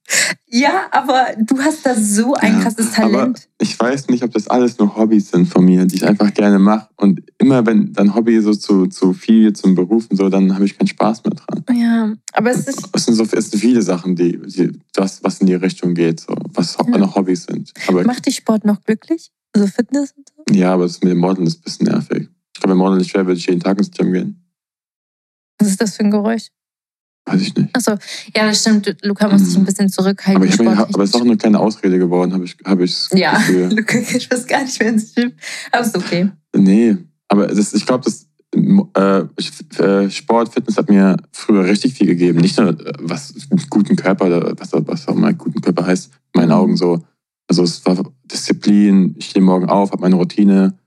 [0.48, 3.48] Ja, aber du hast da so ein ja, krasses Talent.
[3.60, 6.60] Ich weiß nicht, ob das alles nur Hobbys sind von mir, die ich einfach gerne
[6.60, 6.90] mache.
[6.98, 10.66] Und immer wenn dein Hobby so zu, zu viel zum Beruf und so, dann habe
[10.66, 11.64] ich keinen Spaß mehr dran.
[11.78, 12.90] Ja, aber es ist.
[12.94, 16.20] Es sind so es sind viele Sachen, die, die das, was in die Richtung geht,
[16.20, 16.98] so, was ja.
[16.98, 17.72] noch Hobbys sind.
[17.88, 19.32] Aber Macht dich Sport noch glücklich?
[19.54, 20.54] Also Fitness und so?
[20.54, 22.28] Ja, aber das mit dem Modeln ist ein bisschen nervig.
[22.54, 24.41] Ich glaube, wenn Modeln nicht schwer würde ich jeden Tag ins Gym gehen.
[25.62, 26.48] Was ist das für ein Geräusch?
[27.26, 27.70] Weiß ich nicht.
[27.76, 27.92] Achso,
[28.36, 28.96] ja, das stimmt.
[29.04, 30.42] Luca muss sich ein bisschen zurückhalten.
[30.42, 32.80] Aber, ich mein, aber es ist auch eine kleine Ausrede geworden, habe ich, hab
[33.14, 33.76] Ja, Gefühl.
[33.76, 35.34] Luca ich weiß gar nicht mehr ins Gym.
[35.72, 36.32] Aber ist okay.
[36.56, 36.98] Nee,
[37.28, 38.28] aber das, ich glaube, das
[38.96, 42.40] äh, äh, Sport, Fitness hat mir früher richtig viel gegeben.
[42.40, 43.34] Nicht nur äh, was
[43.70, 46.56] guten Körper, oder was, was auch mal guten Körper heißt, in meinen mhm.
[46.56, 47.04] Augen so.
[47.48, 50.78] Also es war Disziplin, ich stehe morgen auf, habe meine Routine,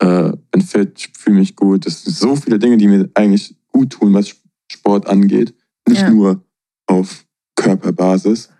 [0.00, 1.86] äh, bin fit, fühle mich gut.
[1.86, 4.34] Das sind so viele Dinge, die mir eigentlich gut tun, was
[4.70, 5.54] Sport angeht.
[5.88, 6.10] Nicht ja.
[6.10, 6.44] nur
[6.86, 7.24] auf
[7.56, 8.50] Körperbasis.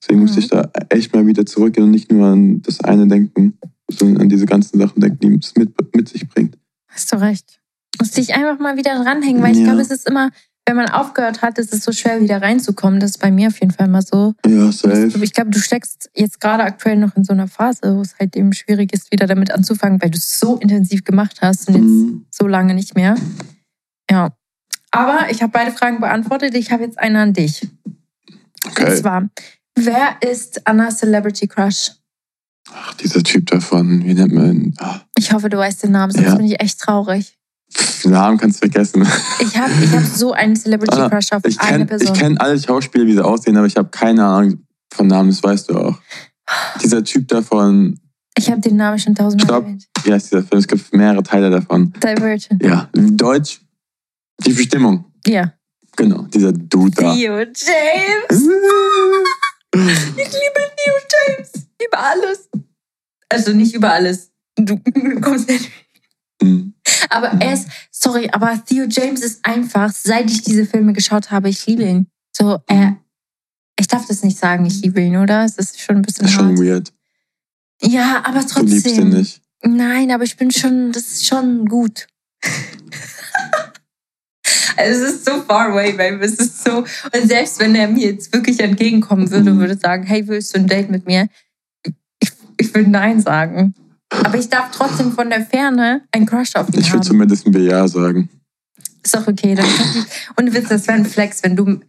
[0.00, 0.26] Deswegen mhm.
[0.26, 3.58] musste ich da echt mal wieder zurückgehen und nicht nur an das eine denken,
[3.90, 6.58] sondern an diese ganzen Sachen denken, die es mit, mit sich bringt.
[6.88, 7.60] Hast du recht.
[7.98, 9.58] Musst dich einfach mal wieder dranhängen, weil ja.
[9.58, 10.30] ich glaube, es ist immer,
[10.66, 13.00] wenn man aufgehört hat, ist es so schwer, wieder reinzukommen.
[13.00, 14.34] Das ist bei mir auf jeden Fall mal so.
[14.46, 15.12] Ja, safe.
[15.22, 18.36] Ich glaube, du steckst jetzt gerade aktuell noch in so einer Phase, wo es halt
[18.36, 21.84] eben schwierig ist, wieder damit anzufangen, weil du es so intensiv gemacht hast und jetzt
[21.84, 22.26] mhm.
[22.30, 23.16] so lange nicht mehr.
[24.10, 24.34] Ja.
[24.94, 26.54] Aber ich habe beide Fragen beantwortet.
[26.54, 27.66] Ich habe jetzt eine an dich.
[28.66, 28.90] Okay.
[28.90, 29.28] Und zwar,
[29.74, 31.90] wer ist Anna Celebrity Crush?
[32.72, 34.74] Ach, dieser Typ davon, wie nennt man ihn?
[34.78, 35.00] Ach.
[35.18, 36.34] Ich hoffe, du weißt den Namen, sonst ja.
[36.36, 37.36] bin ich echt traurig.
[38.04, 39.06] Den Namen kannst du vergessen.
[39.40, 42.14] Ich habe ich hab so einen Celebrity ah, Crush auf ich kenn, eine Person.
[42.14, 45.42] Ich kenne alle Schauspieler, wie sie aussehen, aber ich habe keine Ahnung von Namen, das
[45.42, 45.98] weißt du auch.
[46.82, 47.98] Dieser Typ davon.
[48.38, 49.88] Ich habe den Namen schon tausendmal erwähnt.
[50.04, 50.60] Wie heißt dieser Film?
[50.60, 51.92] Es gibt mehrere Teile davon.
[52.02, 52.62] Divergent.
[52.62, 53.60] Ja, Deutsch
[54.40, 55.12] die Bestimmung.
[55.26, 55.54] Ja.
[55.96, 57.14] Genau, dieser Dude da.
[57.14, 58.48] Theo James.
[59.76, 61.50] Ich liebe Theo James.
[61.84, 62.48] Über alles.
[63.28, 64.30] Also nicht über alles.
[64.54, 64.78] Du,
[65.20, 65.68] kommst nicht.
[66.40, 66.74] Mhm.
[67.10, 71.48] Aber er ist, sorry, aber Theo James ist einfach, seit ich diese Filme geschaut habe,
[71.48, 72.06] ich liebe ihn.
[72.36, 72.98] So, er,
[73.78, 75.44] ich darf das nicht sagen, ich liebe ihn, oder?
[75.44, 76.28] Es ist schon ein bisschen.
[76.28, 76.58] Schon hart.
[76.58, 76.92] weird.
[77.82, 78.66] Ja, aber trotzdem.
[78.66, 79.42] Du liebst ihn nicht.
[79.62, 82.06] Nein, aber ich bin schon, das ist schon gut.
[84.76, 86.24] es ist so far away, baby.
[86.24, 86.78] Es ist so.
[86.78, 89.60] Und selbst wenn er mir jetzt wirklich entgegenkommen würde und mhm.
[89.60, 91.28] würde sagen, hey, willst du ein Date mit mir?
[92.20, 93.74] Ich, ich würde Nein sagen.
[94.10, 96.84] Aber ich darf trotzdem von der Ferne einen Crush auf ihn ich haben.
[96.84, 98.28] Ich würde zumindest ein Ja sagen.
[99.02, 99.54] Ist doch okay.
[99.54, 99.66] Dann
[100.36, 101.80] und Witz, das wäre ein Flex, wenn du,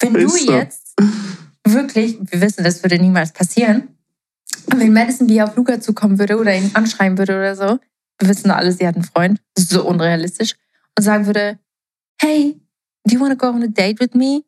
[0.00, 0.94] wenn du jetzt
[1.66, 3.88] wirklich, wir wissen, das würde niemals passieren,
[4.66, 7.78] wenn Madison Beer auf Luca zukommen würde oder ihn anschreiben würde oder so,
[8.18, 10.54] wir wissen alle, sie hat einen Freund, so unrealistisch,
[10.96, 11.58] und sagen würde,
[12.20, 12.56] hey,
[13.06, 14.44] do you want to go on a date with me?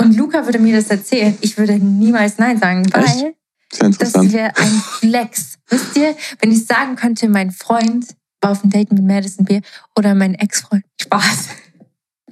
[0.00, 1.36] Und Luca würde mir das erzählen.
[1.40, 3.34] Ich würde niemals Nein sagen, weil
[3.78, 5.58] das wäre ein Flex.
[5.68, 8.06] Wisst ihr, wenn ich sagen könnte, mein Freund
[8.40, 9.60] war auf ein Date mit Madison Beer
[9.96, 10.84] oder mein Ex-Freund.
[11.00, 11.48] Spaß.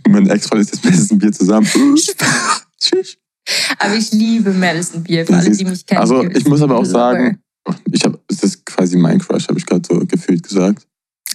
[0.09, 1.67] Mein Ex-Freund ist jetzt Madison Beer zusammen.
[1.97, 3.17] Spaß.
[3.79, 6.01] Aber ich liebe Madison Beer, für alle, die mich kennen.
[6.01, 7.41] Also ich muss aber auch sagen,
[7.91, 10.87] ich habe, es ist quasi mein Crush, habe ich gerade so gefühlt gesagt.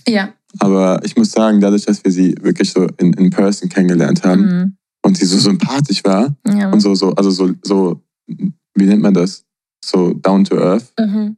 [0.07, 0.33] Ja.
[0.59, 4.41] Aber ich muss sagen, dadurch, dass wir sie wirklich so in, in person kennengelernt haben
[4.41, 4.77] mhm.
[5.03, 6.71] und sie so sympathisch war ja.
[6.71, 9.43] und so, so, also so, so, wie nennt man das?
[9.83, 11.37] So down to earth, mhm.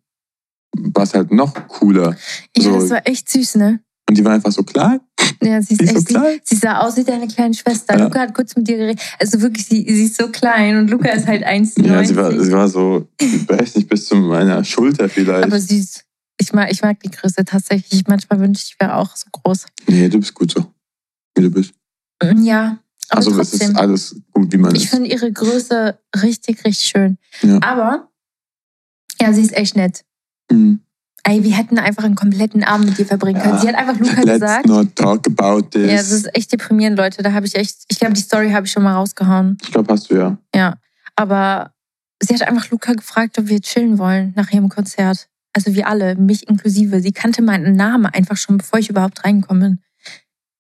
[0.94, 2.16] war es halt noch cooler.
[2.58, 3.80] Ja, so, das war echt süß, ne?
[4.10, 5.00] Und die war einfach so klein.
[5.42, 6.40] Ja, sie ist echt, so klein.
[6.44, 7.98] Sie, sie, sah aus wie deine kleine Schwester.
[7.98, 8.04] Ja.
[8.04, 9.02] Luca hat kurz mit dir geredet.
[9.20, 11.88] Also wirklich, sie, sie ist so klein und Luca ist halt 1,90.
[11.88, 13.08] Ja, sie war, sie war so,
[13.48, 15.46] weiß nicht, bis zu meiner Schulter vielleicht.
[15.46, 16.04] Aber süß.
[16.44, 18.06] Ich mag, ich mag die Größe tatsächlich.
[18.08, 19.66] Manchmal wünsche ich, ich wäre auch so groß.
[19.88, 20.74] Nee, du bist gut so,
[21.36, 21.74] wie du bist.
[22.22, 22.78] Mm, ja.
[23.10, 24.84] Aber also trotzdem, es ist alles gut, wie man ich ist.
[24.84, 27.18] Ich finde ihre Größe richtig, richtig schön.
[27.42, 27.60] Ja.
[27.62, 28.10] Aber,
[29.22, 30.04] ja, sie ist echt nett.
[30.52, 30.82] Mhm.
[31.24, 33.56] Ey, wir hätten einfach einen kompletten Abend mit dir verbringen können.
[33.56, 33.62] Ja.
[33.62, 34.68] Sie hat einfach Luca Let's gesagt.
[34.68, 35.90] Not talk about this.
[35.90, 37.24] Ja, das ist echt deprimierend, Leute.
[37.24, 39.58] Da habe ich echt, ich glaube, die Story habe ich schon mal rausgehauen.
[39.62, 40.38] Ich glaube, hast du ja.
[40.54, 40.78] Ja,
[41.16, 41.74] aber
[42.22, 45.30] sie hat einfach Luca gefragt, ob wir chillen wollen nach ihrem Konzert.
[45.54, 47.00] Also wir alle, mich inklusive.
[47.02, 49.80] Sie kannte meinen Namen einfach schon, bevor ich überhaupt reingekommen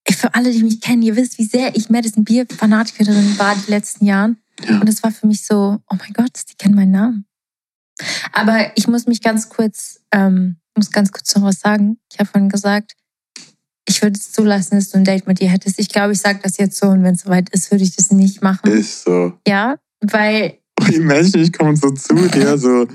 [0.07, 0.15] bin.
[0.15, 3.71] Für alle, die mich kennen, ihr wisst, wie sehr ich Madison Beer Fanatikerin war die
[3.71, 4.37] letzten Jahren.
[4.67, 4.79] Ja.
[4.79, 7.25] Und es war für mich so, oh mein Gott, die kennen meinen Namen.
[8.31, 11.97] Aber ich muss mich ganz kurz, ähm, muss ganz kurz noch was sagen.
[12.11, 12.93] Ich habe vorhin gesagt,
[13.87, 15.79] ich würde es zulassen, dass du ein Date mit dir hättest.
[15.79, 18.11] Ich glaube, ich sage das jetzt so und wenn es soweit ist, würde ich das
[18.11, 18.71] nicht machen.
[18.71, 19.33] Ist so.
[19.47, 20.57] Ja, weil.
[20.89, 22.87] Die Menschen, ich komme so zu dir, so,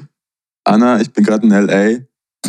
[0.69, 2.01] Anna, ich bin gerade in L.A.,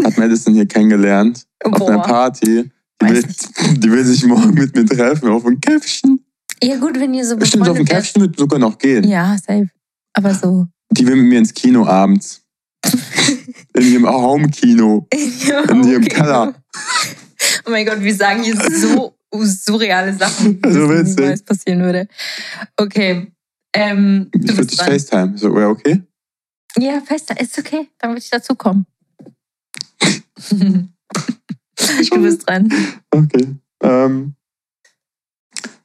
[0.04, 1.82] hat Madison hier kennengelernt, Boah.
[1.82, 2.70] auf einer Party.
[3.02, 3.24] Die will,
[3.78, 6.26] die will, sich morgen mit mir treffen auf ein Käffchen.
[6.62, 9.08] Ja gut, wenn ihr so Bestimmt auf ein Käffchen wird sogar noch gehen.
[9.08, 9.70] Ja, safe.
[10.14, 10.68] Aber so.
[10.92, 12.42] Die will mit mir ins Kino abends.
[13.74, 15.08] in ihrem Home-Kino.
[15.12, 16.54] In, in ihrem Keller.
[17.66, 22.08] Oh mein Gott, wir sagen hier so surreale Sachen, so also niemals passieren würde.
[22.76, 23.32] Okay.
[23.74, 25.38] Ähm, ich würde dich FaceTime.
[25.38, 26.02] So, wäre okay?
[26.80, 27.40] Ja, FaceTime.
[27.40, 27.90] Ist okay.
[27.98, 28.86] Dann würde ich dazukommen.
[30.50, 32.72] du bist dran.
[33.12, 33.56] Okay.
[33.82, 34.36] Ähm,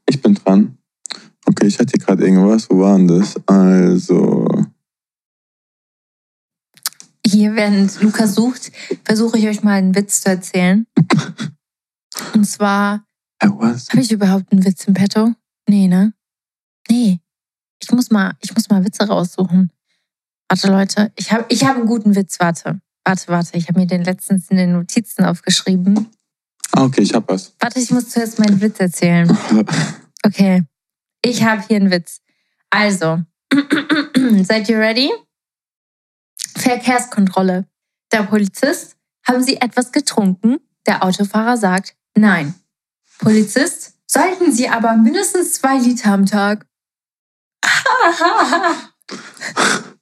[0.07, 0.79] ich bin dran.
[1.47, 2.71] Okay, ich hatte gerade irgendwas.
[2.71, 3.35] Wo war denn das?
[3.47, 4.47] Also.
[7.27, 8.71] Hier, während Luca sucht,
[9.05, 10.87] versuche ich euch mal einen Witz zu erzählen.
[12.35, 13.05] Und zwar.
[13.43, 15.35] Habe ich überhaupt einen Witz im Petto?
[15.69, 16.15] Nee, ne?
[16.89, 17.21] Nee.
[17.83, 19.71] Ich muss mal, ich muss mal Witze raussuchen.
[20.55, 21.13] Warte, Leute.
[21.17, 22.39] Ich habe ich hab einen guten Witz.
[22.39, 22.81] Warte.
[23.03, 23.59] Warte, warte.
[23.59, 26.09] Ich habe mir den letztens in den Notizen aufgeschrieben.
[26.71, 27.53] Ah, okay, ich habe was.
[27.59, 29.37] Warte, ich muss zuerst meinen Witz erzählen.
[30.27, 30.65] Okay.
[31.23, 32.23] Ich habe hier einen Witz.
[32.71, 33.21] Also,
[34.43, 35.13] seid ihr ready?
[36.57, 37.69] Verkehrskontrolle.
[38.11, 38.97] Der Polizist,
[39.29, 40.61] haben Sie etwas getrunken?
[40.87, 42.55] Der Autofahrer sagt, nein.
[43.19, 46.67] Polizist, sollten Sie aber mindestens zwei Liter am Tag.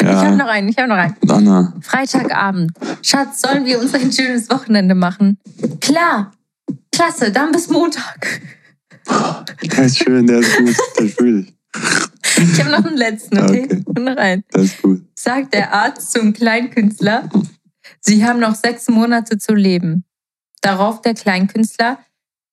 [0.00, 0.10] Ja.
[0.10, 1.16] Ich habe noch einen, ich habe noch einen.
[1.28, 1.74] Anna.
[1.80, 2.72] Freitagabend.
[3.02, 5.38] Schatz, sollen wir uns ein schönes Wochenende machen?
[5.80, 6.32] Klar.
[6.92, 8.40] Klasse, dann bis Montag.
[9.62, 11.54] Der ist schön, der ist gut, der fühle ich.
[12.36, 13.64] Ich habe noch einen letzten, okay?
[13.64, 13.82] okay.
[13.86, 14.44] Und noch einen.
[14.50, 15.02] Das ist gut.
[15.14, 17.28] Sagt der Arzt zum Kleinkünstler,
[18.00, 20.04] Sie haben noch sechs Monate zu leben.
[20.60, 21.98] Darauf der Kleinkünstler,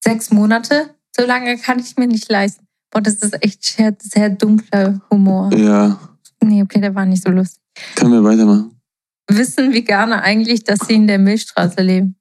[0.03, 0.95] sechs Monate?
[1.15, 2.65] So lange kann ich mir nicht leisten.
[2.91, 5.51] Boah, das ist echt sehr, sehr dunkler Humor.
[5.53, 5.99] Ja.
[6.43, 7.61] Nee, okay, der war nicht so lustig.
[7.95, 8.79] Können wir weitermachen?
[9.29, 12.15] Wissen Veganer eigentlich, dass sie in der Milchstraße leben?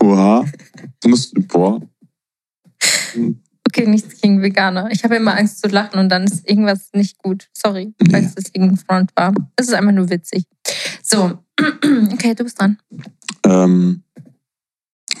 [0.00, 0.44] Oha.
[1.00, 1.80] Du musst, boah.
[3.68, 4.90] Okay, nichts gegen Veganer.
[4.90, 7.48] Ich habe immer Angst zu lachen und dann ist irgendwas nicht gut.
[7.52, 9.34] Sorry, falls das gegen Front war.
[9.56, 10.44] Es ist einfach nur witzig.
[11.02, 11.38] So,
[12.12, 12.78] okay, du bist dran.
[13.44, 14.02] Ähm,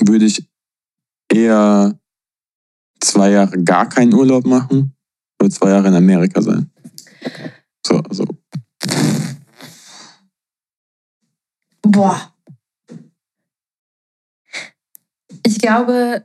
[0.00, 0.46] würde ich
[1.32, 1.98] eher
[3.00, 4.95] zwei Jahre gar keinen Urlaub machen
[5.40, 6.70] oder zwei Jahre in Amerika sein?
[7.86, 8.24] So, also.
[11.82, 12.32] Boah.
[15.44, 16.24] Ich glaube,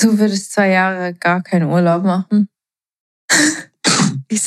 [0.00, 2.48] du würdest zwei Jahre gar keinen Urlaub machen.
[4.28, 4.42] ich,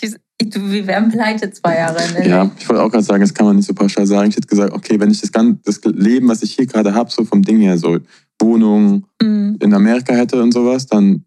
[0.00, 2.26] ich, wir wären pleite zwei Jahre LA.
[2.26, 4.28] Ja, ich wollte auch gerade sagen, das kann man nicht so pauschal sagen.
[4.28, 7.10] Ich hätte gesagt, okay, wenn ich das, ganze, das Leben, was ich hier gerade habe,
[7.10, 7.98] so vom Ding her, so
[8.40, 9.56] Wohnung Mhm.
[9.60, 11.24] in Amerika hätte und sowas, dann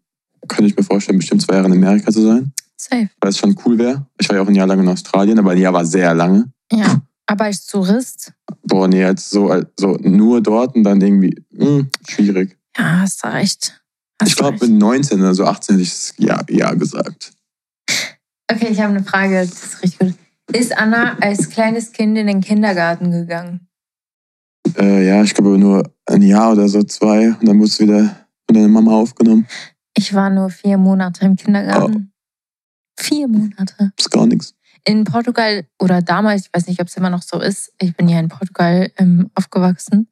[0.48, 2.54] könnte ich mir vorstellen, bestimmt zwei Jahre in Amerika zu sein.
[2.78, 3.10] Safe.
[3.20, 4.06] Weil es schon cool wäre.
[4.20, 6.52] Ich war ja auch ein Jahr lang in Australien, aber ein Jahr war sehr lange.
[6.72, 7.02] Ja.
[7.28, 8.34] Aber als Tourist,
[8.64, 12.58] Boah, nee, jetzt so, so nur dort und dann irgendwie, mh, schwierig.
[12.78, 13.82] ja, hast du recht.
[14.22, 17.32] Hast Ich du glaube, mit 19 oder so 18 hätte ich es ja, ja gesagt.
[18.52, 20.16] Okay, ich habe eine Frage, das ist richtig gut.
[20.54, 23.68] Ist Anna als kleines Kind in den Kindergarten gegangen?
[24.78, 27.30] Äh, ja, ich glaube nur ein Jahr oder so, zwei.
[27.30, 29.48] Und dann wurde es wieder von deiner Mama aufgenommen.
[29.96, 32.14] Ich war nur vier Monate im Kindergarten.
[32.98, 33.92] Vier Monate.
[33.98, 34.56] Ist gar nichts.
[34.86, 38.10] In Portugal oder damals, ich weiß nicht, ob es immer noch so ist, ich bin
[38.10, 40.08] ja in Portugal ähm, aufgewachsen,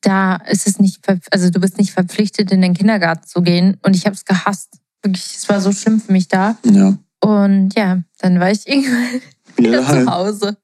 [0.00, 1.00] da ist es nicht,
[1.30, 3.78] also du bist nicht verpflichtet, in den Kindergarten zu gehen.
[3.82, 4.78] Und ich habe es gehasst.
[5.02, 6.56] Wirklich, es war so schlimm für mich da.
[6.64, 6.96] Ja.
[7.20, 9.20] Und ja, dann war ich irgendwann
[9.56, 10.10] Wieder wieder zu daheim.
[10.10, 10.56] Hause.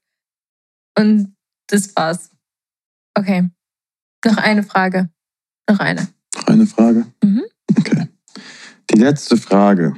[0.96, 1.36] Und
[1.66, 2.30] das war's.
[3.14, 3.50] Okay.
[4.24, 5.10] Noch eine Frage.
[5.68, 6.08] Noch eine.
[6.36, 7.06] Noch eine Frage?
[7.22, 7.42] Mhm.
[8.90, 9.94] Die letzte Frage.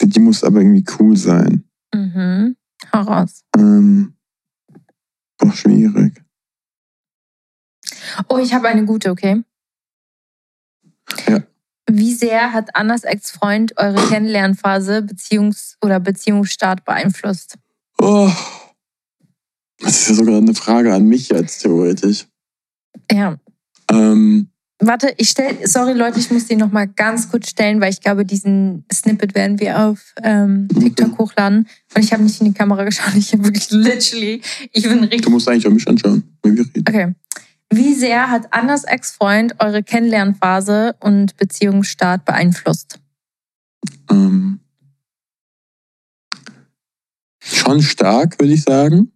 [0.00, 1.64] Die, muss aber irgendwie cool sein.
[1.94, 2.56] Mhm.
[2.92, 3.42] Hau raus.
[3.56, 4.14] Ähm,
[5.38, 6.22] boah, schwierig.
[8.28, 9.42] Oh, ich habe eine gute, okay?
[11.26, 11.42] Ja.
[11.90, 17.58] Wie sehr hat Annas Ex-Freund eure Kennenlernphase Beziehungs- oder Beziehungsstart beeinflusst?
[17.98, 18.30] Oh.
[19.78, 22.26] Das ist ja sogar eine Frage an mich jetzt, theoretisch.
[23.10, 23.36] Ja.
[23.90, 24.51] Ähm,
[24.84, 28.24] Warte, ich stelle, sorry Leute, ich muss die nochmal ganz kurz stellen, weil ich glaube,
[28.24, 31.68] diesen Snippet werden wir auf ähm, TikTok hochladen.
[31.94, 35.22] Und ich habe nicht in die Kamera geschaut, ich habe wirklich literally, ich bin richtig
[35.22, 36.84] du musst eigentlich auch mich anschauen, wenn wir reden.
[36.88, 37.14] Okay.
[37.70, 42.98] Wie sehr hat Annas Ex-Freund eure Kennenlernphase und Beziehungsstart beeinflusst?
[44.10, 44.58] Ähm,
[47.40, 49.12] schon stark, würde ich sagen.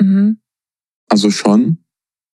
[0.00, 0.40] Mhm.
[1.08, 1.78] Also schon.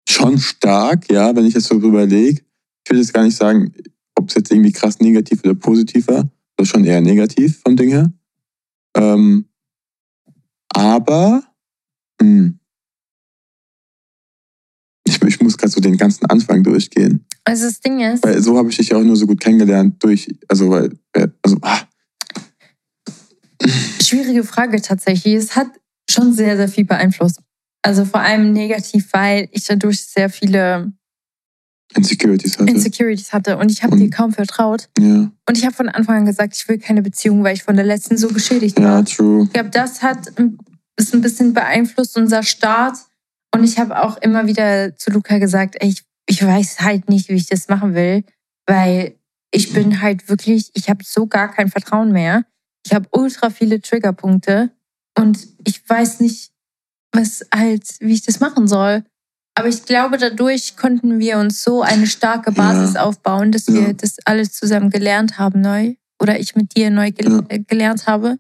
[0.10, 2.42] Schon stark, ja, wenn ich jetzt so überlege.
[2.84, 3.74] Ich will jetzt gar nicht sagen,
[4.16, 6.30] ob es jetzt irgendwie krass negativ oder positiv war.
[6.56, 8.12] Das ist schon eher negativ vom Ding her.
[8.96, 9.46] Ähm,
[10.70, 11.44] aber
[12.22, 12.60] hm,
[15.08, 17.26] ich, ich muss gerade so den ganzen Anfang durchgehen.
[17.44, 20.04] Also das Ding ist, Weil so habe ich dich ja auch nur so gut kennengelernt
[20.04, 21.82] durch, also weil, äh, also, ah,
[24.02, 25.34] schwierige Frage tatsächlich.
[25.36, 25.68] Es hat
[26.10, 27.40] schon sehr, sehr viel beeinflusst.
[27.88, 30.92] Also vor allem negativ, weil ich dadurch sehr viele
[31.96, 32.70] Insecurities hatte.
[32.70, 34.90] Insecurities hatte und ich habe dir kaum vertraut.
[35.00, 37.78] ja, Und ich habe von Anfang an gesagt, ich will keine Beziehung, weil ich von
[37.78, 39.06] der letzten so geschädigt ja, war.
[39.06, 39.46] true.
[39.46, 40.34] Ich glaube, das hat
[40.98, 42.98] ist ein bisschen beeinflusst unser Start.
[43.54, 47.30] Und ich habe auch immer wieder zu Luca gesagt, ey, ich, ich weiß halt nicht,
[47.30, 48.26] wie ich das machen will,
[48.66, 49.16] weil
[49.52, 52.44] ich bin halt wirklich, ich habe so gar kein Vertrauen mehr.
[52.86, 54.72] Ich habe ultra viele Triggerpunkte
[55.18, 56.52] und ich weiß nicht,
[57.14, 59.04] was halt, wie ich das machen soll.
[59.56, 63.04] Aber ich glaube, dadurch konnten wir uns so eine starke Basis Ja.
[63.04, 63.94] aufbauen, dass wir Ja.
[63.94, 65.96] das alles zusammen gelernt haben neu.
[66.22, 67.44] Oder ich mit dir neu gel Ja.
[67.50, 68.38] äh, gelernt habe.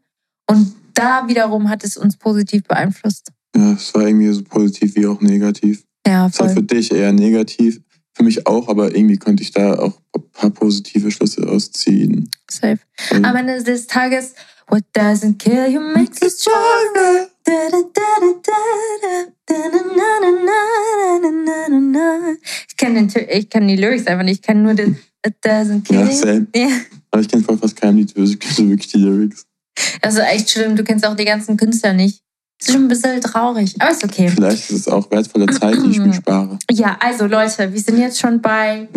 [0.49, 3.31] Und da wiederum hat es uns positiv beeinflusst.
[3.55, 5.83] Ja, es war irgendwie so positiv wie auch negativ.
[6.05, 6.63] Ja, Es war für voll.
[6.63, 7.81] dich eher negativ,
[8.15, 12.29] für mich auch, aber irgendwie konnte ich da auch ein paar positive Schlüsse ausziehen.
[12.49, 12.79] Safe.
[13.09, 14.33] Weil- Am Ende des Tages,
[14.69, 17.29] what doesn't kill you makes you stronger.
[22.67, 24.39] Ich kenne den ich die Lyrics einfach nicht.
[24.39, 26.47] Ich kenne nur den It doesn't kill Ja, same.
[26.55, 26.67] Ja.
[27.11, 29.45] Aber ich kenne voll fast keinem Lied, so wirklich die Lyrics.
[30.01, 32.21] Also echt schlimm, du kennst auch die ganzen Künstler nicht.
[32.59, 34.29] Ist schon ein bisschen traurig, aber ist okay.
[34.29, 36.57] Vielleicht ist es auch wertvolle Zeit, die ich mir spare.
[36.71, 38.87] Ja, also Leute, wir sind jetzt schon bei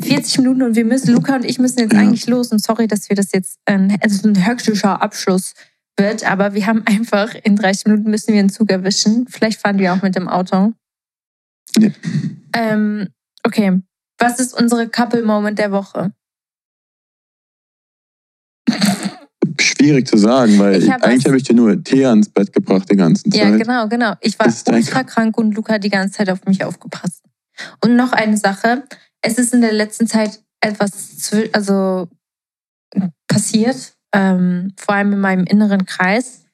[0.00, 2.00] 40 Minuten und wir müssen, Luca und ich müssen jetzt Ja.
[2.00, 2.52] eigentlich los.
[2.52, 5.54] Und sorry, dass wir das jetzt, ähm, also ein hektischer Abschluss
[5.96, 9.26] wird, aber wir haben einfach in 30 Minuten müssen wir einen Zug erwischen.
[9.28, 10.72] Vielleicht fahren wir auch mit dem Auto.
[11.76, 11.92] Nee.
[12.54, 13.08] Ähm,
[13.44, 13.80] okay,
[14.18, 16.12] was ist unsere Couple-Moment der Woche?
[19.60, 22.96] Schwierig zu sagen, weil hab eigentlich habe ich dir nur Tee ans Bett gebracht die
[22.96, 23.34] ganze Zeit.
[23.34, 24.14] Ja, genau, genau.
[24.20, 27.22] Ich war ultra krank und Luca hat die ganze Zeit auf mich aufgepasst.
[27.84, 28.84] Und noch eine Sache.
[29.22, 32.08] Es ist in der letzten Zeit etwas also
[33.28, 36.44] passiert, ähm, vor allem in meinem inneren Kreis.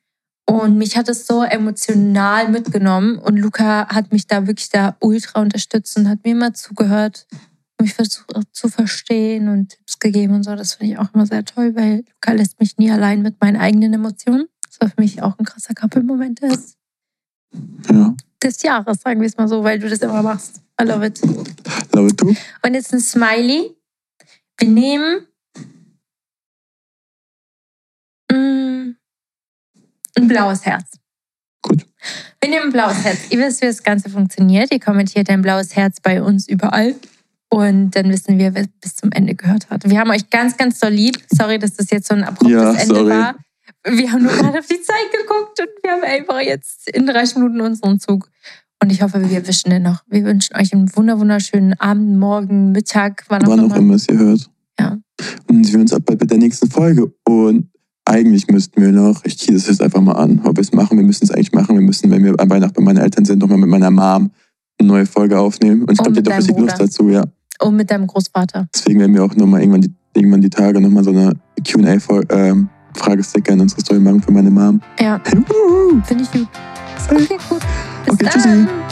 [0.46, 3.18] Und mich hat es so emotional mitgenommen.
[3.18, 7.26] Und Luca hat mich da wirklich da ultra unterstützt und hat mir immer zugehört,
[7.80, 10.54] mich versucht zu verstehen und Tipps gegeben und so.
[10.56, 13.56] Das finde ich auch immer sehr toll, weil Luca lässt mich nie allein mit meinen
[13.56, 14.48] eigenen Emotionen.
[14.68, 16.76] Das war für mich auch ein krasser Couple-Moment ist.
[17.90, 18.14] Ja.
[18.42, 20.62] Des Jahres, sagen wir es mal so, weil du das immer machst.
[20.80, 21.20] I love it.
[21.92, 22.34] Love it too.
[22.62, 23.74] Und jetzt ein Smiley.
[24.58, 25.26] Wir nehmen
[28.30, 28.94] mm,
[30.16, 30.98] ein blaues Herz.
[31.62, 31.84] Gut.
[32.40, 33.18] Wir nehmen ein blaues Herz.
[33.30, 34.72] Ihr wisst, wie das Ganze funktioniert.
[34.72, 36.94] Ihr kommentiert ein blaues Herz bei uns überall.
[37.50, 39.88] Und dann wissen wir, wer bis zum Ende gehört hat.
[39.88, 41.16] Wir haben euch ganz, ganz doll lieb.
[41.30, 43.10] Sorry, dass das jetzt so ein abruptes ja, Ende sorry.
[43.10, 43.34] war.
[43.84, 47.36] Wir haben nur gerade auf die Zeit geguckt und wir haben einfach jetzt in 30
[47.36, 48.28] Minuten unseren Zug.
[48.82, 50.02] Und ich hoffe, wir wünschen den noch.
[50.08, 53.74] Wir wünschen euch einen wunderschönen Abend, Morgen, Mittag, wann auch, wann immer.
[53.74, 54.50] auch immer es ihr hört.
[54.78, 54.98] Ja.
[55.48, 57.12] Und wir sehen uns ab bei der nächsten Folge.
[57.24, 57.70] Und
[58.04, 60.96] eigentlich müssten wir noch, ich ziehe das jetzt einfach mal an, ob wir es machen,
[60.96, 61.74] wir müssen es eigentlich machen.
[61.74, 64.30] Wir müssen, wenn wir an Weihnachten bei meinen Eltern sind, nochmal mit meiner Mom
[64.78, 65.82] eine neue Folge aufnehmen.
[65.82, 67.24] Und ich glaube, die hat auch richtig Lust dazu, ja.
[67.60, 68.68] Und mit deinem Großvater.
[68.72, 71.32] Deswegen werden wir auch nochmal irgendwann die, irgendwann die Tage nochmal so eine
[71.66, 74.80] QA-Fragesticker ähm, in unsere Story machen für meine Mom.
[75.00, 75.20] Ja.
[76.04, 76.48] Finde ich gut.
[77.10, 77.60] Okay, gut.
[78.08, 78.66] Bis okay, dann.
[78.66, 78.87] tschüssi.